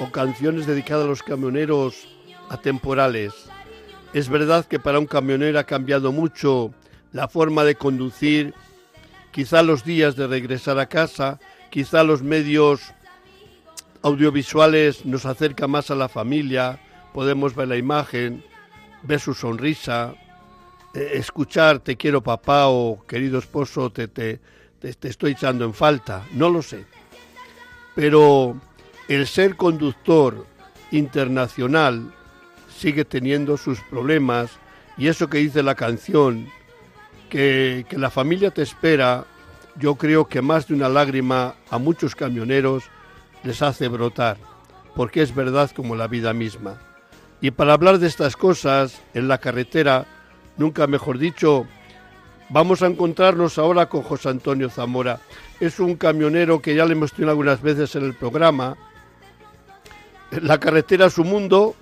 [0.00, 2.08] o canciones dedicadas a los camioneros
[2.48, 3.32] atemporales.
[4.12, 6.74] Es verdad que para un camionero ha cambiado mucho
[7.12, 8.52] la forma de conducir,
[9.30, 11.38] quizá los días de regresar a casa,
[11.70, 12.80] quizá los medios
[14.02, 16.80] audiovisuales nos acercan más a la familia,
[17.12, 18.42] podemos ver la imagen,
[19.04, 20.12] ver su sonrisa,
[20.92, 24.40] eh, escuchar te quiero papá o querido esposo te, te,
[24.80, 26.84] te estoy echando en falta, no lo sé
[27.94, 28.56] pero
[29.08, 30.46] el ser conductor
[30.90, 32.12] internacional
[32.74, 34.50] sigue teniendo sus problemas
[34.96, 36.48] y eso que dice la canción,
[37.28, 39.24] que, la familia te espera,
[39.76, 42.84] yo creo que más de una lágrima a muchos camioneros
[43.42, 44.36] les hace brotar,
[44.94, 46.80] porque es verdad como la vida misma.
[47.40, 50.06] Y para hablar de estas cosas en la carretera,
[50.56, 51.66] nunca mejor dicho,
[52.54, 55.18] Vamos a encontrarnos ahora con José Antonio Zamora.
[55.58, 58.76] Es un camionero que ya le hemos tenido algunas veces en el programa.
[60.40, 61.74] La carretera es su mundo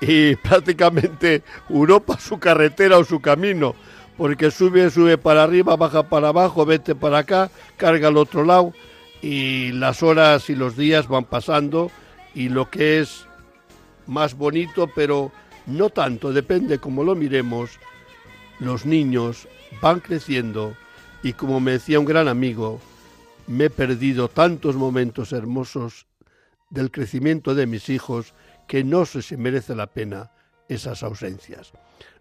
[0.00, 3.76] y prácticamente Europa su carretera o su camino,
[4.18, 8.72] porque sube, sube para arriba, baja para abajo, vete para acá, carga al otro lado
[9.20, 11.92] y las horas y los días van pasando
[12.34, 13.28] y lo que es
[14.08, 15.30] más bonito, pero
[15.66, 17.78] no tanto, depende como lo miremos,
[18.58, 19.46] los niños
[19.80, 20.76] van creciendo
[21.22, 22.80] y como me decía un gran amigo,
[23.46, 26.06] me he perdido tantos momentos hermosos
[26.70, 28.34] del crecimiento de mis hijos
[28.66, 30.30] que no sé si merece la pena
[30.68, 31.72] esas ausencias.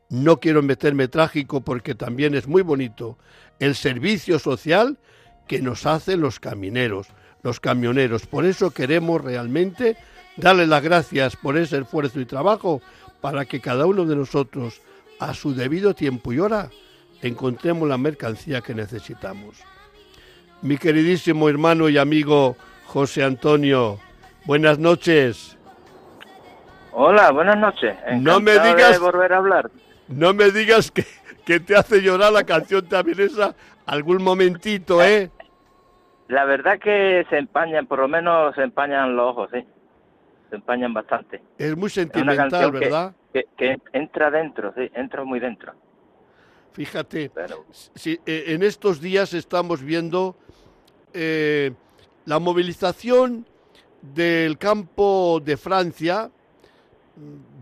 [0.10, 3.18] No quiero meterme trágico porque también es muy bonito
[3.60, 4.98] el servicio social
[5.48, 7.08] que nos hacen los camineros,
[7.44, 8.28] los camioneros.
[8.28, 9.96] Por eso queremos realmente
[10.36, 12.82] darle las gracias por ese esfuerzo y trabajo
[13.22, 14.82] para que cada uno de nosotros,
[15.20, 16.72] a su debido tiempo y hora,
[17.22, 19.64] encontremos la mercancía que necesitamos.
[20.62, 22.56] Mi queridísimo hermano y amigo
[22.86, 24.00] José Antonio,
[24.46, 25.58] buenas noches.
[26.92, 27.96] Hola, buenas noches.
[28.20, 29.72] no me digas volver a hablar.
[30.08, 31.06] No me digas que,
[31.46, 33.56] que te hace llorar la canción también esa
[33.86, 35.30] algún momentito, ¿eh?
[36.28, 39.66] La verdad que se empañan, por lo menos se empañan los ojos, sí.
[40.50, 41.42] Se empañan bastante.
[41.58, 43.14] Es muy sentimental, ¿verdad?
[43.34, 45.74] Que, entra dentro, sí, entra muy dentro.
[46.74, 47.32] Fíjate,
[47.96, 50.38] si, eh, en estos días estamos viendo
[51.14, 51.72] eh,
[52.26, 53.46] la movilización
[54.02, 56.32] del campo de Francia.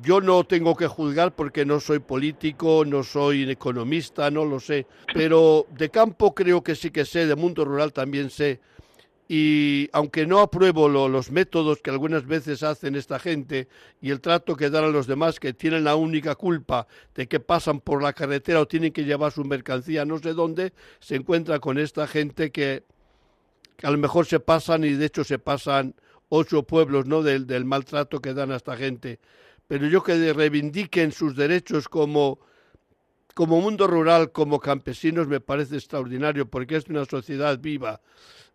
[0.01, 4.86] Yo no tengo que juzgar porque no soy político, no soy economista, no lo sé,
[5.14, 8.60] pero de campo creo que sí que sé, de mundo rural también sé
[9.32, 13.67] y aunque no apruebo los métodos que algunas veces hacen esta gente
[14.01, 17.39] y el trato que dan a los demás que tienen la única culpa de que
[17.39, 21.59] pasan por la carretera o tienen que llevar su mercancía no sé dónde, se encuentra
[21.59, 22.84] con esta gente que,
[23.84, 25.93] a lo mejor se pasan y de hecho se pasan
[26.30, 27.21] ocho pueblos ¿no?
[27.21, 29.19] del, del maltrato que dan a esta gente.
[29.67, 32.39] Pero yo que reivindiquen sus derechos como,
[33.36, 38.01] como mundo rural, como campesinos, me parece extraordinario porque es una sociedad viva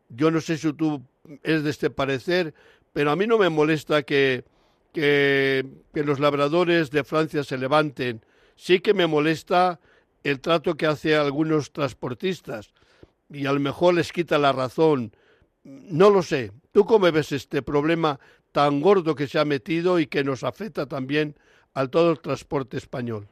[0.08, 1.02] yo no sé si tú
[1.42, 2.54] eres de este parecer,
[2.92, 4.44] pero a mí no me molesta que,
[4.92, 8.24] que, los labradores de Francia se levanten.
[8.56, 9.80] Sí que me molesta
[10.22, 12.72] el trato que hace a algunos transportistas
[13.28, 15.12] y a lo mejor les quita la razón.
[15.64, 16.52] No lo sé.
[16.72, 18.20] ¿Tú cómo ves este problema
[18.52, 21.34] tan gordo que se ha metido y que nos afecta también
[21.74, 23.26] al todo el transporte español?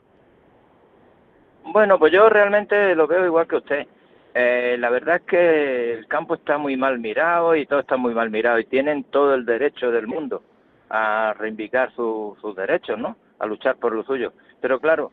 [1.64, 3.86] Bueno, pues yo realmente lo veo igual que usted.
[4.34, 8.14] Eh, la verdad es que el campo está muy mal mirado y todo está muy
[8.14, 10.42] mal mirado y tienen todo el derecho del mundo
[10.88, 13.16] a reivindicar sus derechos, ¿no?
[13.38, 14.32] A luchar por lo suyo.
[14.60, 15.12] Pero claro,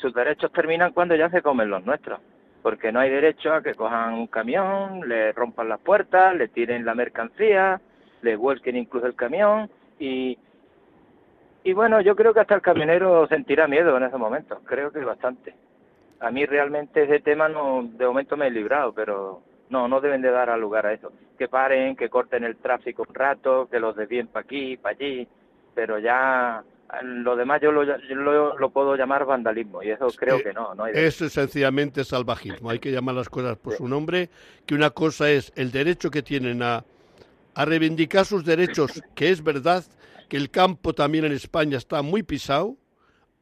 [0.00, 2.20] sus derechos terminan cuando ya se comen los nuestros,
[2.62, 6.84] porque no hay derecho a que cojan un camión, le rompan las puertas, le tiren
[6.84, 7.80] la mercancía,
[8.22, 10.38] le vuelquen incluso el camión y
[11.66, 15.00] y bueno, yo creo que hasta el camionero sentirá miedo en esos momentos, creo que
[15.00, 15.54] bastante
[16.20, 20.22] a mí realmente ese tema no, de momento me he librado, pero no, no deben
[20.22, 21.12] de dar a lugar a eso.
[21.38, 25.26] Que paren, que corten el tráfico un rato, que los desvíen para aquí, para allí,
[25.74, 26.62] pero ya
[27.02, 27.84] lo demás yo lo,
[28.56, 30.74] lo, puedo llamar vandalismo y eso creo que no.
[30.74, 34.30] no eso es sencillamente salvajismo, hay que llamar las cosas por su nombre,
[34.66, 36.84] que una cosa es el derecho que tienen a,
[37.54, 39.84] a reivindicar sus derechos, que es verdad
[40.28, 42.76] que el campo también en España está muy pisado,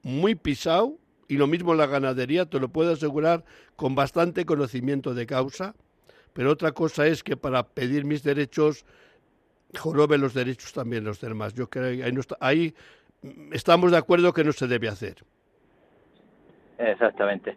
[0.03, 0.97] muy pisado,
[1.29, 3.45] y lo mismo la ganadería, te lo puedo asegurar
[3.77, 5.75] con bastante conocimiento de causa,
[6.33, 8.85] pero otra cosa es que para pedir mis derechos
[9.79, 11.55] jorobe los derechos también los demás.
[11.55, 12.75] Yo creo que ahí, ahí
[13.53, 15.17] estamos de acuerdo que no se debe hacer.
[16.79, 17.57] Exactamente.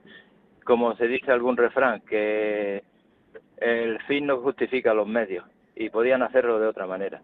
[0.64, 2.84] Como se dice algún refrán, que
[3.58, 5.46] el fin no justifica los medios
[5.76, 7.22] y podían hacerlo de otra manera.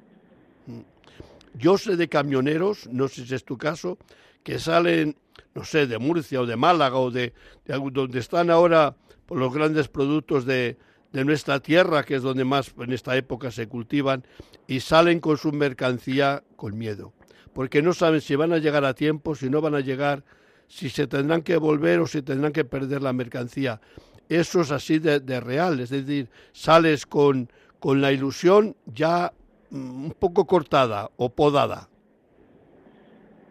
[1.54, 3.98] Yo sé de camioneros, no sé si es tu caso,
[4.44, 5.16] que salen
[5.54, 7.34] no sé, de Murcia o de Málaga o de,
[7.66, 8.96] donde están ahora
[9.30, 10.78] los grandes productos de,
[11.12, 14.24] de nuestra tierra, que es donde más en esta época se cultivan,
[14.68, 17.14] y salen con su mercancía con miedo,
[17.54, 20.24] porque no saben si van a llegar a tiempo, si no van a llegar,
[20.68, 23.82] si se tendrán que volver o si tendrán que perder la mercancía.
[24.30, 27.50] Eso es así de, de real, es decir, sales con,
[27.80, 29.34] con la ilusión ya
[29.70, 31.90] mm, un poco cortada o podada.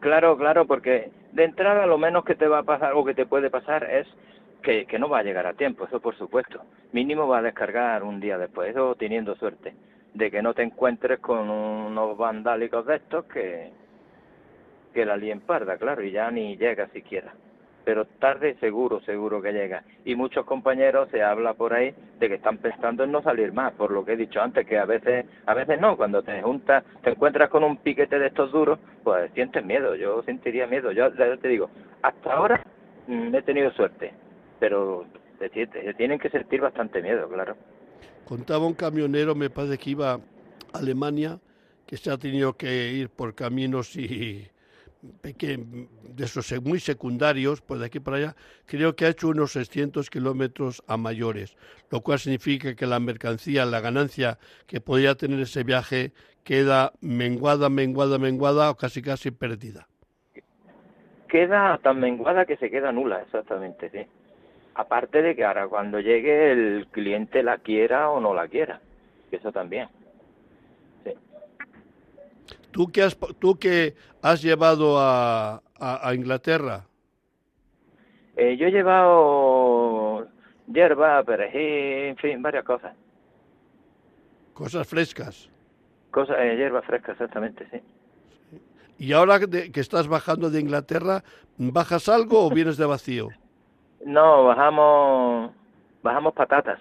[0.00, 3.26] Claro, claro, porque de entrada lo menos que te va a pasar o que te
[3.26, 4.06] puede pasar es
[4.62, 6.62] que, no va a llegar a tiempo, eso por supuesto.
[6.92, 9.74] Mínimo va a descargar un día después, eso teniendo suerte,
[10.14, 13.70] de que no te encuentres con unos vandálicos de estos que,
[14.92, 17.32] que la líen parda, claro, y ya ni llega siquiera.
[17.84, 19.82] Pero tarde seguro, seguro que llega.
[20.04, 23.72] Y muchos compañeros se habla por ahí de que están pensando en no salir más,
[23.72, 26.84] por lo que he dicho antes, que a veces, a veces no, cuando te juntas,
[27.02, 30.92] te encuentras con un piquete de estos duros, pues sientes miedo, yo sentiría miedo.
[30.92, 31.70] Yo te digo,
[32.02, 32.62] hasta ahora
[33.06, 34.12] mm, he tenido suerte,
[34.58, 35.06] pero
[35.38, 37.56] se, se tienen que sentir bastante miedo, claro.
[38.24, 40.20] Contaba un camionero, me parece que iba a
[40.72, 41.38] Alemania,
[41.86, 44.49] que se ha tenido que ir por caminos y
[45.02, 48.36] de esos muy secundarios, pues de aquí para allá,
[48.66, 51.56] creo que ha hecho unos 600 kilómetros a mayores,
[51.90, 56.12] lo cual significa que la mercancía, la ganancia que podía tener ese viaje
[56.44, 59.86] queda menguada, menguada, menguada o casi casi perdida.
[61.28, 64.00] Queda tan menguada que se queda nula, exactamente, sí.
[64.74, 68.80] Aparte de que ahora cuando llegue el cliente la quiera o no la quiera,
[69.30, 69.88] eso también.
[72.70, 76.84] ¿Tú qué has, tú que has llevado a, a, Inglaterra?
[78.36, 80.28] Eh, yo he llevado
[80.72, 82.94] hierba, perejil, en fin, varias cosas.
[84.54, 85.50] Cosas frescas.
[86.10, 87.80] Cosas, eh, hierba fresca, exactamente, sí.
[88.98, 91.24] ¿Y ahora que, estás bajando de Inglaterra,
[91.56, 93.28] bajas algo o vienes de vacío?
[94.02, 95.52] No, bajamos,
[96.02, 96.78] bajamos patatas.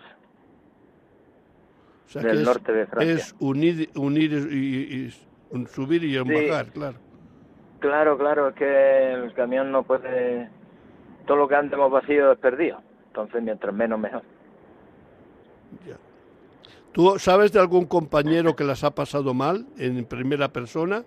[2.13, 3.13] del norte de Francia.
[3.13, 5.13] Es unir, unir y,
[5.51, 6.97] un subir y un bajar, claro.
[7.79, 10.49] Claro, claro, es que el camión no puede...
[11.25, 12.81] Todo lo que antes hemos vacío es perdido.
[13.07, 14.23] Entonces, mientras menos, mejor.
[15.87, 15.95] Ya.
[16.91, 21.03] ¿Tú sabes de algún compañero que las ha pasado mal en primera persona?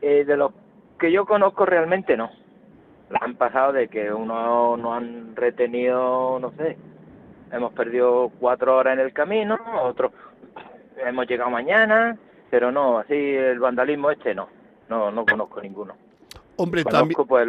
[0.00, 0.52] Eh, de los
[0.98, 2.30] que yo conozco realmente no.
[3.08, 6.76] Las han pasado de que uno no han retenido, no sé,
[7.52, 10.12] hemos perdido cuatro horas en el camino, otros
[10.96, 12.16] hemos llegado mañana,
[12.52, 14.46] pero no, así el vandalismo este no,
[14.90, 15.94] no, no conozco ninguno.
[16.56, 17.26] Hombre, conozco también...
[17.26, 17.48] pues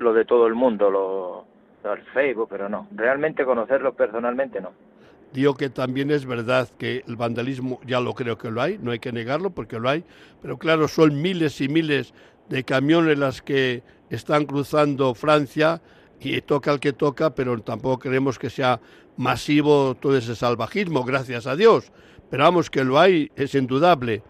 [0.00, 1.46] lo de todo el mundo, lo,
[1.82, 4.72] del Facebook, pero no, realmente conocerlo personalmente no.
[5.32, 8.90] Digo que también es verdad que el vandalismo ya lo creo que lo hay, no
[8.90, 10.04] hay que negarlo porque lo hay,
[10.42, 12.12] pero claro, son miles y miles
[12.50, 15.80] de camiones las que están cruzando Francia
[16.20, 18.78] y toca el que toca, pero tampoco queremos que sea
[19.16, 21.90] masivo todo ese salvajismo, gracias a Dios.
[22.30, 24.22] Pero vamos, que lo hay, es indudable.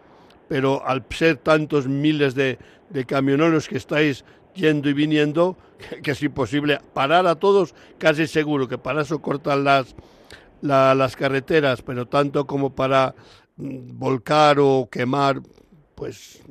[0.49, 2.59] Pero al ser tantos miles de,
[2.91, 4.25] de camioneros que estáis
[4.55, 5.57] yendo y viniendo,
[6.03, 9.95] que, es imposible parar a todos, casi seguro que para eso cortan las,
[10.61, 13.15] las carreteras, pero tanto como para
[13.57, 15.37] mm, volcar o quemar,
[15.95, 16.43] pues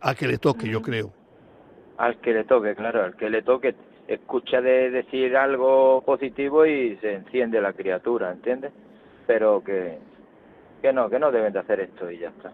[0.00, 1.12] a que le toque, yo creo.
[1.98, 3.74] Al que le toque, claro, al que le toque,
[4.06, 8.72] escucha de decir algo positivo y se enciende la criatura, ¿entiendes?
[9.26, 9.98] Pero que,
[10.82, 12.52] que no, que no deben de hacer esto y ya está.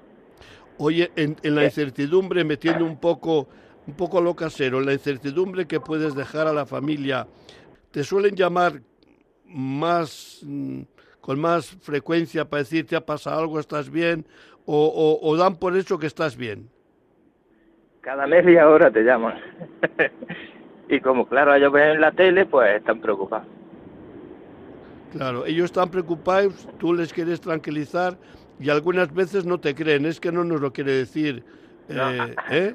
[0.79, 3.49] Oye, en, la incertidumbre, metiendo un poco,
[3.87, 7.27] un poco lo casero, en la incertidumbre que puedes dejar a la familia,
[7.91, 8.81] ¿te suelen llamar
[9.45, 10.83] más mm,
[11.21, 14.27] con más frecuencia para decir te ha pasado algo, estás bien,
[14.65, 16.69] o, o, dan por eso que estás bien?
[18.01, 19.39] Cada media hora te llaman.
[20.89, 23.47] y como claro, ellos ven en la tele, pues están preocupados.
[25.13, 28.17] Claro, ellos están preocupados, tú les quieres tranquilizar
[28.59, 31.45] y algunas veces no te creen, es que no nos lo quiere decir.
[31.89, 32.75] Eh, ¿eh?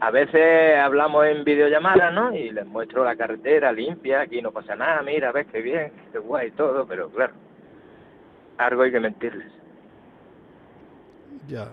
[0.00, 2.34] A veces hablamos en videollamada, ¿no?
[2.34, 6.18] Y les muestro la carretera limpia, aquí no pasa nada, mira, ves qué bien, qué
[6.18, 7.32] guay todo, pero claro,
[8.58, 9.50] algo hay que mentirles.
[11.48, 11.68] Ya,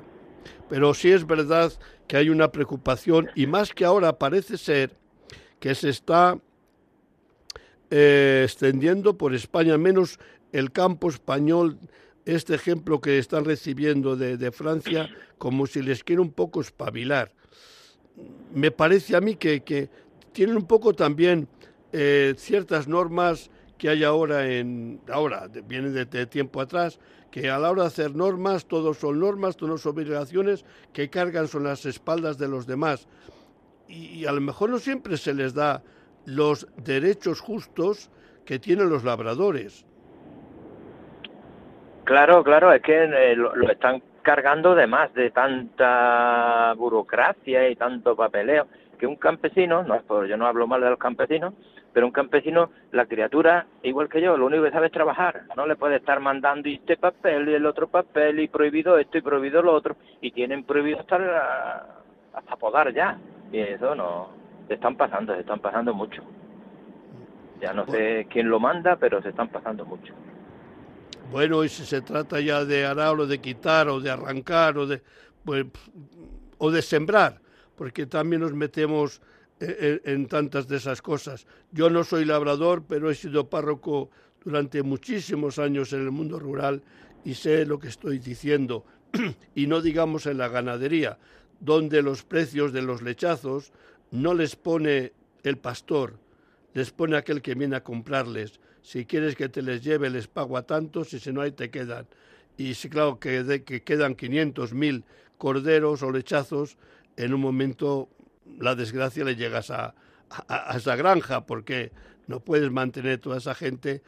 [0.69, 1.71] pero sí es verdad
[2.07, 4.91] que hay una preocupación y más que ahora parece ser
[5.59, 6.37] que se está
[7.89, 10.19] eh, extendiendo por España, menos
[10.51, 11.77] el campo español,
[12.25, 17.31] este ejemplo que están recibiendo de, Francia, como si les quiere un poco espabilar.
[18.53, 19.89] Me parece a mí que, que
[20.31, 21.47] tienen un poco también
[21.91, 26.99] eh, ciertas normas que hay ahora en ahora vienen de, tiempo atrás
[27.31, 31.47] que a la hora de hacer normas todos son normas todos son obligaciones que cargan
[31.47, 33.07] son las espaldas de los demás
[33.87, 35.83] y, a lo mejor no siempre se les da
[36.25, 38.09] los derechos justos
[38.45, 39.85] que tienen los labradores.
[42.03, 48.15] Claro, claro, es que eh, lo, están cargando de más, de tanta burocracia y tanto
[48.15, 48.67] papeleo,
[48.99, 51.53] que un campesino, no es por, yo no hablo mal de los campesinos,
[51.93, 55.65] pero un campesino, la criatura, igual que yo, lo único que sabe es trabajar, no
[55.65, 59.61] le puede estar mandando este papel y el otro papel y prohibido esto y prohibido
[59.63, 61.21] lo otro, y tienen prohibido estar
[62.33, 63.17] hasta podar ya,
[63.51, 64.29] y eso no,
[64.67, 66.23] se están pasando, se están pasando mucho.
[67.61, 70.13] Ya no sé quién lo manda, pero se están pasando mucho.
[71.31, 74.85] Bueno, y si se trata ya de arar o de quitar o de arrancar o
[74.85, 75.01] de,
[75.43, 75.65] pues,
[76.57, 77.41] o de sembrar,
[77.75, 79.21] porque también nos metemos
[79.59, 81.47] eh, en, tantas de esas cosas.
[81.71, 84.09] Yo no soy labrador, pero he sido párroco
[84.43, 86.83] durante muchísimos años en el mundo rural
[87.23, 88.85] y sé lo que estoy diciendo.
[89.55, 91.17] y no digamos en la ganadería,
[91.59, 93.71] donde los precios de los lechazos
[94.11, 96.19] no les pone el pastor,
[96.73, 98.59] les pone aquel que viene a comprarles.
[98.81, 101.69] Si quieres que te les lleve, les pago a tantos y si no, ahí te
[101.69, 102.07] quedan.
[102.57, 105.03] Y si claro que, que quedan 500 mil
[105.37, 106.77] corderos o lechazos,
[107.17, 108.09] en un momento
[108.59, 109.95] la desgracia le llegas a,
[110.47, 111.91] a, esa granja, porque
[112.27, 114.01] no puedes mantener toda esa gente,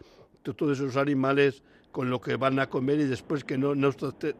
[0.43, 3.89] todos esos animales con lo que van a comer y después que no, no,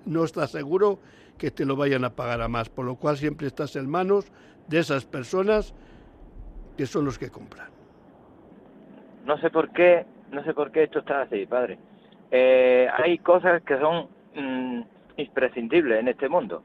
[0.05, 0.99] no estás seguro
[1.38, 4.26] que te lo vayan a pagar a más, por lo cual siempre estás en manos
[4.68, 5.74] de esas personas
[6.78, 7.70] que son los que compran.
[9.26, 11.78] No sé por qué, no sé por qué esto está así, padre.
[12.32, 14.82] Eh, hay cosas que son mm,
[15.18, 16.63] imprescindibles en este mundo.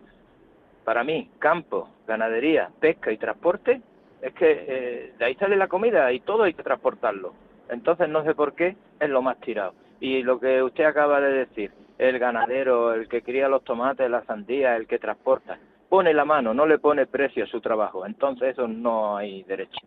[0.84, 3.80] Para mí, campo, ganadería, pesca y transporte,
[4.20, 7.34] es que eh, de ahí sale la comida y todo hay que transportarlo.
[7.68, 9.74] Entonces no sé por qué es lo más tirado.
[10.00, 14.24] Y lo que usted acaba de decir, el ganadero, el que cría los tomates, la
[14.24, 15.58] sandía, el que transporta,
[15.92, 18.06] pone la mano, no le pone precio a su trabajo.
[18.06, 19.78] Entonces eso no hay derecho.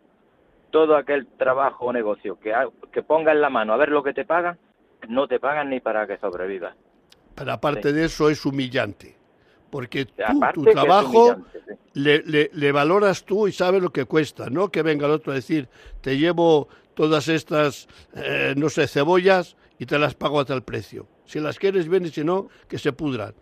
[0.70, 2.53] Todo aquel trabajo o negocio que,
[2.91, 4.56] que ponga en la mano a ver lo que te pagan,
[5.10, 6.76] no te pagan ni para que sobrevivas.
[7.34, 9.16] Pero aparte de eso es humillante
[9.72, 11.38] porque tú, tu trabajo
[11.93, 12.22] le,
[12.53, 15.68] le, valoras tú y sabes lo que cuesta, no que venga el otro a decir,
[16.01, 21.08] te llevo todas estas, eh, no sé, cebollas y te las pago a tal precio.
[21.26, 23.34] Si las quieres bien y si no, que se pudran.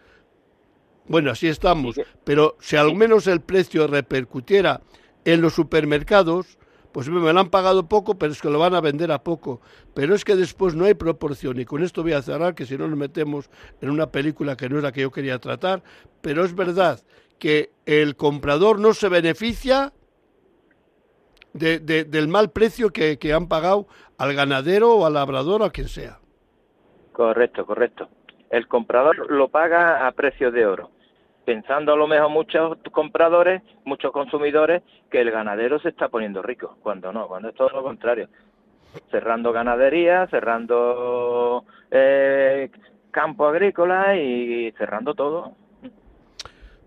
[1.07, 4.81] Bueno, así estamos, pero si al menos el precio repercutiera
[5.25, 6.57] en los supermercados,
[6.93, 9.61] pues me lo han pagado poco, pero es que lo van a vender a poco.
[9.95, 11.59] Pero es que después no hay proporción.
[11.59, 13.49] Y con esto voy a cerrar, que si no nos metemos
[13.81, 15.81] en una película que no era que yo quería tratar.
[16.21, 16.99] Pero es verdad
[17.39, 19.91] que el comprador no se beneficia
[21.53, 23.87] de, del mal precio que, que han pagado
[24.19, 26.19] al ganadero o al labrador o a quien sea.
[27.11, 28.07] Correcto, correcto.
[28.51, 30.92] El comprador lo paga a precio de oro
[31.45, 36.77] pensando a lo mejor muchos compradores, muchos consumidores, que el ganadero se está poniendo rico,
[36.81, 38.29] cuando no, cuando es todo lo contrario.
[39.09, 42.69] Cerrando ganadería, cerrando eh,
[43.11, 45.55] campo agrícola y cerrando todo.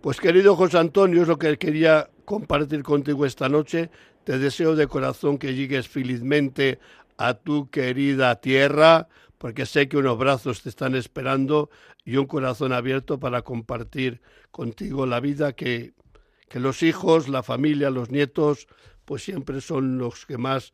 [0.00, 3.90] Pues querido José Antonio, es lo que quería compartir contigo esta noche.
[4.24, 6.78] Te deseo de corazón que llegues felizmente
[7.18, 9.08] a tu querida tierra,
[9.46, 11.70] porque sé que unos brazos te están esperando
[12.04, 14.20] y un corazón abierto para compartir
[14.50, 15.92] contigo la vida que,
[16.48, 18.66] que los hijos, la familia, los nietos,
[19.04, 20.72] pues siempre son los que más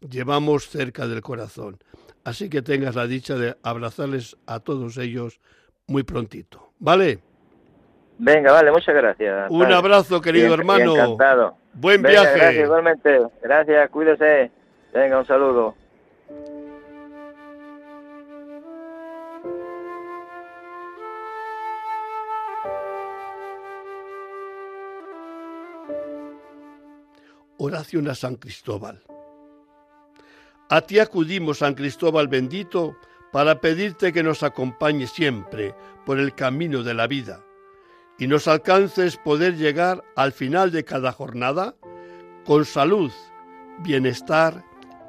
[0.00, 1.78] llevamos cerca del corazón.
[2.22, 5.40] Así que tengas la dicha de abrazarles a todos ellos
[5.86, 6.74] muy prontito.
[6.78, 7.20] ¿Vale?
[8.18, 9.50] Venga, vale, muchas gracias.
[9.50, 10.94] Un abrazo, querido hermano.
[10.94, 11.56] encantado.
[11.72, 12.38] Buen viaje.
[12.38, 13.18] Gracias, igualmente.
[13.42, 14.50] Gracias, cuídese.
[14.92, 15.74] Venga, un saludo.
[27.74, 29.02] A San Cristóbal.
[30.68, 32.96] A ti acudimos, San Cristóbal bendito,
[33.32, 37.44] para pedirte que nos acompañe siempre por el camino de la vida
[38.18, 41.74] y nos alcances poder llegar al final de cada jornada
[42.44, 43.10] con salud,
[43.80, 44.64] bienestar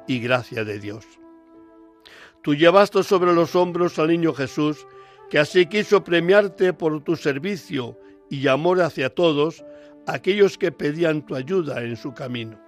[0.06, 1.04] y gracia de Dios.
[2.42, 4.86] Tú llevaste sobre los hombros al niño Jesús,
[5.30, 7.98] que así quiso premiarte por tu servicio
[8.30, 9.64] y amor hacia todos,
[10.06, 12.58] aquellos que pedían tu ayuda en su camino.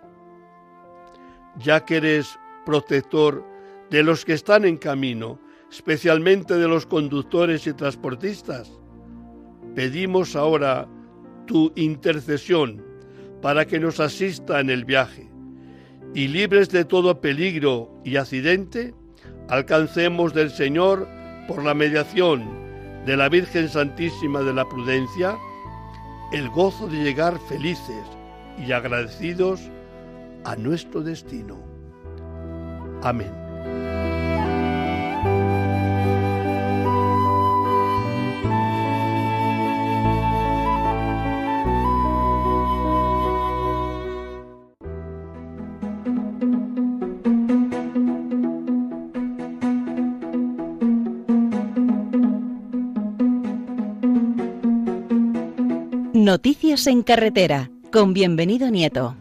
[1.58, 3.44] Ya que eres protector
[3.90, 5.38] de los que están en camino,
[5.70, 8.72] especialmente de los conductores y transportistas,
[9.74, 10.88] pedimos ahora
[11.46, 12.84] tu intercesión
[13.42, 15.28] para que nos asista en el viaje
[16.14, 18.94] y libres de todo peligro y accidente,
[19.48, 21.08] alcancemos del Señor,
[21.48, 22.48] por la mediación
[23.04, 25.36] de la Virgen Santísima de la Prudencia,
[26.34, 28.04] el gozo de llegar felices
[28.58, 29.60] y agradecidos
[30.44, 31.56] a nuestro destino.
[33.04, 33.43] Amén.
[56.34, 59.14] Noticias en carretera, con bienvenido Nieto.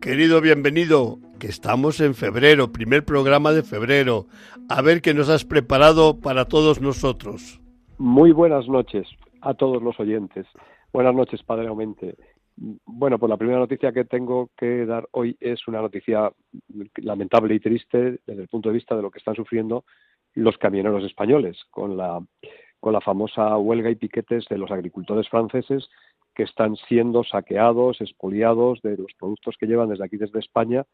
[0.00, 4.26] Querido bienvenido, que estamos en febrero, primer programa de febrero.
[4.68, 7.60] A ver qué nos has preparado para todos nosotros.
[7.98, 9.08] Muy buenas noches
[9.40, 10.46] a todos los oyentes.
[10.92, 12.14] Buenas noches, Padre Aumente.
[12.84, 16.30] Bueno, pues la primera noticia que tengo que dar hoy es una noticia
[16.98, 19.84] lamentable y triste desde el punto de vista de lo que están sufriendo
[20.36, 22.22] los camioneros españoles con la,
[22.78, 25.88] con la famosa huelga y piquetes de los agricultores franceses
[26.34, 30.84] que están siendo saqueados, expoliados de los productos que llevan desde aquí, desde España,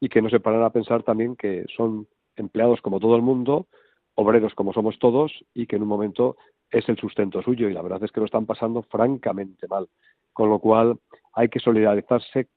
[0.00, 3.68] y que no se paran a pensar también que son empleados como todo el mundo,
[4.16, 6.36] obreros como somos todos, y que en un momento
[6.70, 9.88] es el sustento suyo, y la verdad es que lo están pasando francamente mal.
[10.32, 10.98] Con lo cual
[11.34, 12.48] hay que solidarizarse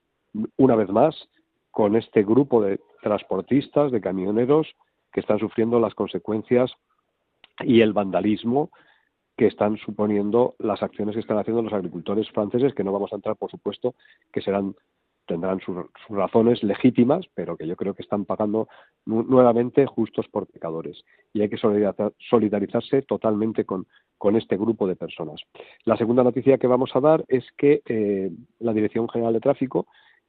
[0.57, 1.15] una vez más
[1.69, 4.73] con este grupo de transportistas, de camioneros
[5.13, 6.73] que están sufriendo las consecuencias
[7.59, 8.71] y el vandalismo
[9.37, 13.15] que están suponiendo las acciones que están haciendo los agricultores franceses, que no vamos a
[13.15, 13.95] entrar, por supuesto,
[14.31, 14.75] que serán
[15.25, 15.75] tendrán sus,
[16.09, 18.67] razones legítimas, pero que yo creo que están pagando
[19.05, 21.03] nuevamente justos por pecadores.
[21.33, 23.87] Y hay que solidarizarse totalmente con,
[24.17, 25.41] con este grupo de personas.
[25.85, 29.87] La segunda noticia que vamos a dar es que eh, la Dirección General de Tráfico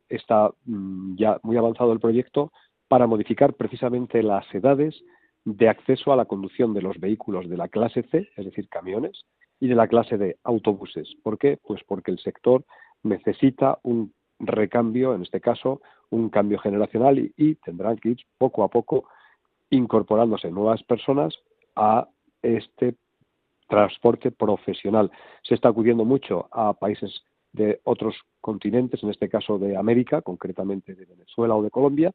[0.08, 2.52] está mm, ya muy avanzado el proyecto
[2.88, 5.02] para modificar precisamente las edades
[5.44, 9.24] de acceso a la conducción de los vehículos de la clase C, es decir, camiones,
[9.60, 11.14] y de la clase de autobuses.
[11.22, 11.58] ¿Por qué?
[11.62, 12.64] Pues porque el sector
[13.02, 15.80] necesita un recambio, en este caso,
[16.10, 19.08] un cambio generacional y, tendrán que ir poco a poco
[19.70, 21.34] incorporándose nuevas personas
[21.76, 22.08] a
[22.42, 22.94] este
[23.68, 25.10] transporte profesional.
[25.42, 27.22] Se está acudiendo mucho a países
[27.52, 32.12] de otros continentes, en este caso de América, concretamente de Venezuela o de Colombia,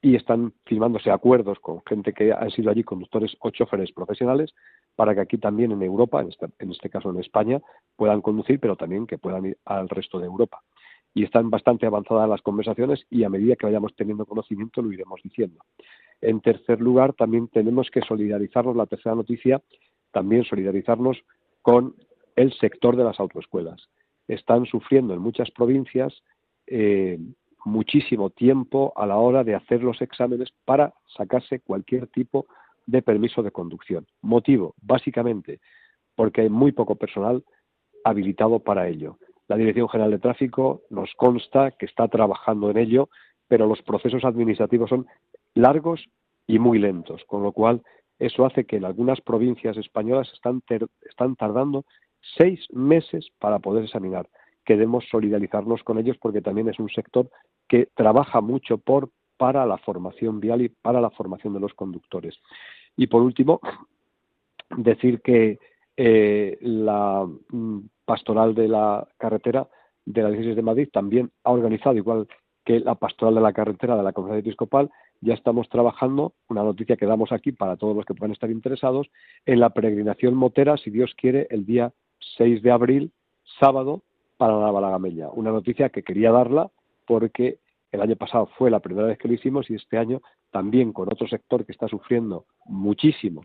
[0.00, 4.54] y están firmándose acuerdos con gente que han sido allí conductores o choferes profesionales
[4.94, 7.60] para que aquí también en Europa, en este, en este caso en España,
[7.96, 10.62] puedan conducir, pero también que puedan ir al resto de Europa
[11.14, 15.20] y están bastante avanzadas las conversaciones y a medida que vayamos teniendo conocimiento lo iremos
[15.22, 15.64] diciendo.
[16.20, 19.62] En tercer lugar, también tenemos que solidarizarnos, la tercera noticia,
[20.12, 21.18] también solidarizarnos
[21.62, 21.94] con
[22.36, 23.88] el sector de las autoescuelas.
[24.26, 26.22] Están sufriendo en muchas provincias
[26.66, 27.18] eh,
[27.64, 32.46] muchísimo tiempo a la hora de hacer los exámenes para sacarse cualquier tipo
[32.86, 34.06] de permiso de conducción.
[34.22, 35.60] Motivo, básicamente,
[36.14, 37.44] porque hay muy poco personal
[38.04, 39.18] habilitado para ello.
[39.48, 43.08] La Dirección General de Tráfico nos consta que está trabajando en ello,
[43.46, 45.06] pero los procesos administrativos son
[45.54, 46.04] largos
[46.46, 47.82] y muy lentos, con lo cual
[48.18, 50.62] eso hace que en algunas provincias españolas están,
[51.02, 51.84] están tardando
[52.36, 54.28] seis meses para poder examinar.
[54.68, 57.30] Queremos solidarizarnos con ellos porque también es un sector
[57.66, 59.08] que trabaja mucho por,
[59.38, 62.38] para la formación vial y para la formación de los conductores.
[62.94, 63.62] Y por último,
[64.76, 65.58] decir que
[65.96, 69.66] eh, la mm, pastoral de la carretera
[70.04, 72.28] de la diócesis de Madrid también ha organizado, igual
[72.62, 74.90] que la pastoral de la carretera de la Conferencia Episcopal,
[75.22, 79.08] ya estamos trabajando, una noticia que damos aquí para todos los que puedan estar interesados,
[79.46, 81.90] en la peregrinación motera, si Dios quiere, el día
[82.36, 83.12] 6 de abril,
[83.58, 84.02] sábado,
[84.38, 85.28] para la Balagamella.
[85.28, 86.70] Una noticia que quería darla
[87.06, 87.58] porque
[87.92, 91.12] el año pasado fue la primera vez que lo hicimos y este año también con
[91.12, 93.42] otro sector que está sufriendo muchísimo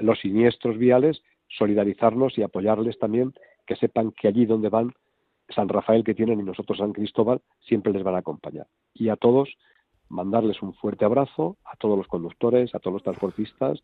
[0.00, 3.32] los siniestros viales, solidarizarnos y apoyarles también
[3.66, 4.92] que sepan que allí donde van,
[5.48, 8.66] San Rafael que tienen y nosotros San Cristóbal, siempre les van a acompañar.
[8.94, 9.56] Y a todos,
[10.08, 13.82] mandarles un fuerte abrazo, a todos los conductores, a todos los transportistas,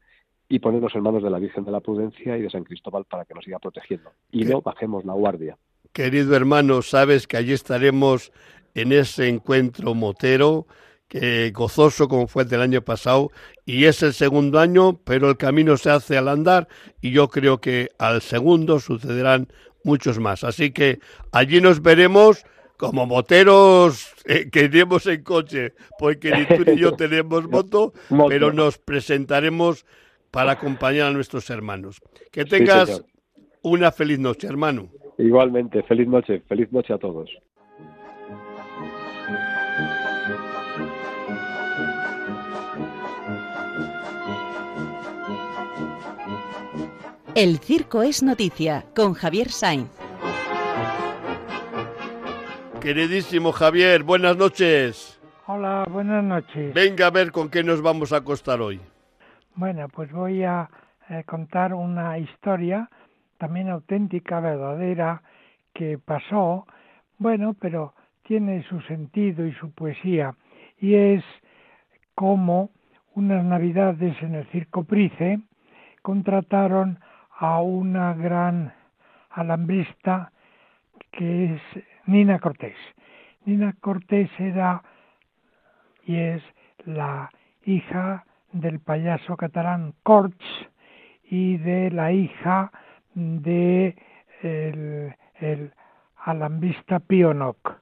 [0.49, 3.25] y ponernos en manos de la Virgen de la Prudencia y de San Cristóbal para
[3.25, 4.11] que nos siga protegiendo.
[4.31, 5.57] Y no bajemos la guardia.
[5.93, 8.33] Querido hermano, sabes que allí estaremos
[8.75, 10.67] en ese encuentro motero,
[11.07, 13.31] que gozoso como fue el del año pasado,
[13.67, 16.69] y es el segundo año, pero el camino se hace al andar,
[17.03, 19.49] y yo creo que al segundo sucederán
[19.85, 20.45] muchos más.
[20.45, 22.45] Así que allí nos veremos
[22.79, 27.93] como moteros eh, que iremos en coche, porque ni tú ni yo tenemos moto,
[28.29, 29.85] pero nos presentaremos
[30.31, 32.01] para acompañar a nuestros hermanos.
[32.31, 33.05] Que tengas
[33.61, 34.91] una feliz noche, hermano.
[35.19, 37.31] Igualmente, feliz noche, feliz noche a todos.
[47.35, 49.89] El Circo es Noticia con Javier Sainz.
[52.81, 55.19] Queridísimo Javier, buenas noches.
[55.47, 56.75] Hola, buenas noches.
[56.75, 58.81] Venga a ver con qué nos vamos a acostar hoy.
[59.55, 60.69] Bueno, pues voy a
[61.09, 62.91] eh, contar una historia
[63.43, 65.21] también auténtica, verdadera,
[65.75, 66.65] que pasó,
[67.19, 70.37] bueno, pero tiene su sentido y su poesía,
[70.79, 71.25] y es
[72.15, 72.71] como
[73.17, 75.41] unas navidades en el Circo Price
[76.03, 77.01] contrataron
[77.37, 78.75] a una gran
[79.31, 80.31] alambrista
[81.11, 81.61] que es
[82.07, 82.77] Nina Cortés.
[83.45, 84.85] Nina Cortés era
[86.05, 86.45] y es
[86.85, 87.29] la
[87.65, 90.47] hija del payaso catalán Corts
[91.25, 92.71] y de la hija
[93.15, 93.97] de
[94.43, 95.73] el,
[96.25, 97.81] alambista Pionok.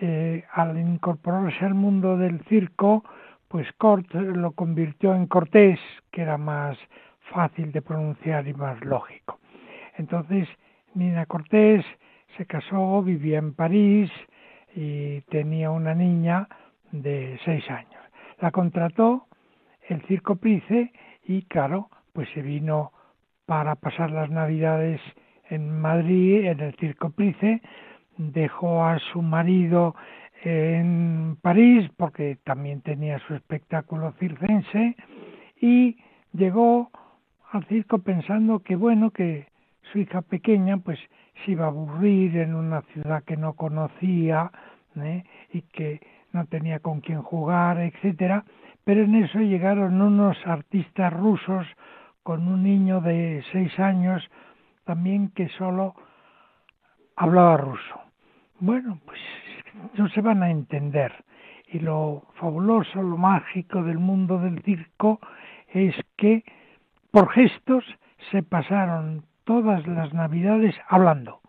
[0.00, 3.02] Eh, al incorporarse al mundo del circo,
[3.48, 5.80] pues Cort lo convirtió en Cortés,
[6.12, 6.78] que era más
[7.32, 9.38] fácil de pronunciar y más lógico.
[9.96, 10.48] Entonces,
[10.94, 11.84] Nina Cortés
[12.36, 14.10] se casó, vivía en París
[14.74, 16.48] y tenía una niña
[16.92, 18.02] de seis años.
[18.40, 19.26] La contrató
[19.88, 20.92] el Circo Price
[21.24, 22.92] y, claro, pues se vino
[23.48, 25.00] para pasar las Navidades
[25.48, 27.62] en Madrid, en el Circo Price,
[28.18, 29.96] dejó a su marido
[30.44, 34.94] en París porque también tenía su espectáculo circense
[35.62, 35.96] y
[36.34, 36.90] llegó
[37.50, 39.46] al circo pensando que bueno que
[39.92, 40.98] su hija pequeña pues
[41.42, 44.52] se iba a aburrir en una ciudad que no conocía
[44.94, 45.24] ¿eh?
[45.54, 46.00] y que
[46.32, 48.44] no tenía con quién jugar, etcétera,
[48.84, 51.66] pero en eso llegaron unos artistas rusos
[52.28, 54.22] con un niño de seis años
[54.84, 55.94] también que solo
[57.16, 58.00] hablaba ruso.
[58.60, 59.18] Bueno, pues
[59.94, 61.24] no se van a entender.
[61.68, 65.20] Y lo fabuloso, lo mágico del mundo del circo
[65.68, 66.44] es que
[67.12, 67.82] por gestos
[68.30, 71.40] se pasaron todas las navidades hablando.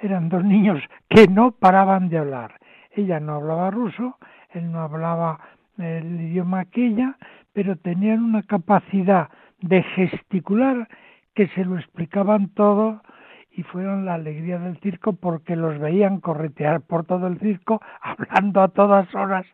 [0.00, 2.60] Eran dos niños que no paraban de hablar.
[2.92, 4.16] Ella no hablaba ruso,
[4.50, 5.40] él no hablaba
[5.76, 7.16] el idioma aquella,
[7.52, 9.28] pero tenían una capacidad
[9.62, 10.88] de gesticular
[11.34, 13.02] que se lo explicaban todo
[13.52, 18.62] y fueron la alegría del circo porque los veían corretear por todo el circo hablando
[18.62, 19.46] a todas horas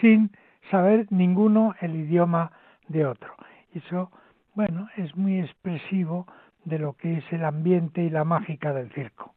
[0.00, 0.30] sin
[0.70, 2.52] saber ninguno el idioma
[2.88, 3.34] de otro.
[3.72, 4.10] Eso,
[4.54, 6.26] bueno, es muy expresivo
[6.64, 9.34] de lo que es el ambiente y la mágica del circo.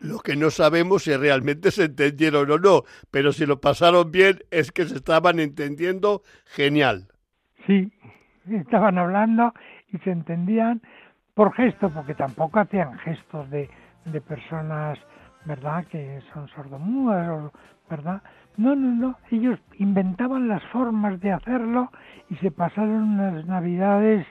[0.00, 4.40] Lo que no sabemos si realmente se entendieron o no, pero si lo pasaron bien
[4.50, 7.08] es que se estaban entendiendo genial.
[7.66, 7.90] Sí,
[8.50, 9.52] estaban hablando
[9.92, 10.80] y se entendían
[11.34, 13.68] por gesto, porque tampoco hacían gestos de,
[14.04, 14.98] de personas,
[15.44, 17.50] ¿verdad?, que son sordomudas,
[17.90, 18.22] ¿verdad?
[18.56, 21.90] No, no, no, ellos inventaban las formas de hacerlo
[22.30, 24.24] y se pasaron unas navidades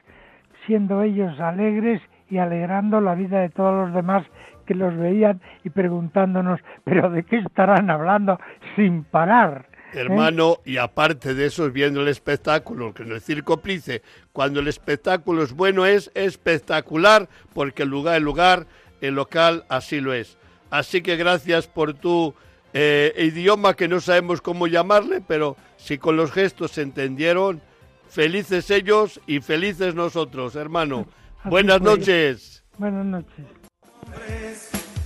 [0.66, 4.26] siendo ellos alegres y alegrando la vida de todos los demás
[4.66, 8.40] que los veían y preguntándonos, pero ¿de qué estarán hablando
[8.76, 9.66] sin parar?
[9.94, 14.68] Hermano, y aparte de eso, viendo el espectáculo, que en el Circo Price, cuando el
[14.68, 18.68] espectáculo es bueno, es espectacular, porque el lugar, el lugar,
[19.02, 20.38] el local, así lo es.
[20.70, 22.34] Así que gracias por tu
[22.74, 27.62] eh, idioma que no sabemos cómo llamarle, pero si con los gestos se entendieron,
[28.10, 31.08] felices ellos y felices nosotros, hermano.
[31.46, 32.64] Buenas noches.
[32.78, 33.46] Buenas noches.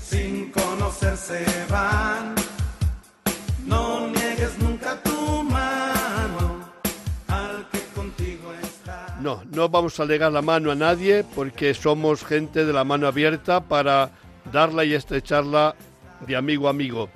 [0.01, 2.35] Sin conocerse van
[3.65, 4.07] No,
[9.57, 13.59] no vamos a legar la mano a nadie porque somos gente de la mano abierta
[13.59, 14.11] para
[14.53, 15.75] darla y estrecharla
[16.27, 17.09] de amigo a amigo.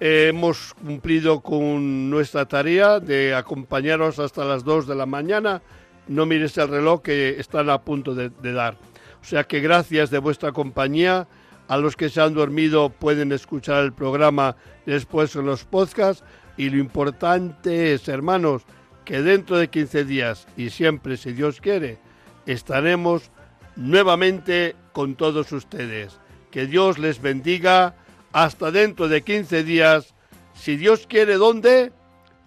[0.00, 5.62] hemos cumplido con nuestra tarea de acompañaros hasta las 2 de la mañana.
[6.08, 8.76] No mires el reloj que están a punto de, de dar.
[9.22, 11.28] O sea que gracias de vuestra compañía.
[11.68, 14.56] A los que se han dormido pueden escuchar el programa
[14.86, 16.24] después en los podcasts.
[16.56, 18.62] Y lo importante es, hermanos,
[19.04, 21.98] que dentro de 15 días y siempre, si Dios quiere,
[22.46, 23.30] estaremos
[23.76, 26.18] nuevamente con todos ustedes.
[26.50, 27.94] Que Dios les bendiga
[28.32, 30.14] hasta dentro de 15 días,
[30.54, 31.92] si Dios quiere, ¿dónde?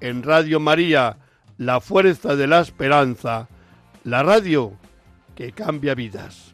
[0.02, 1.18] En Radio María,
[1.58, 3.48] la fuerza de la esperanza,
[4.04, 4.74] la radio
[5.36, 6.54] que cambia vidas.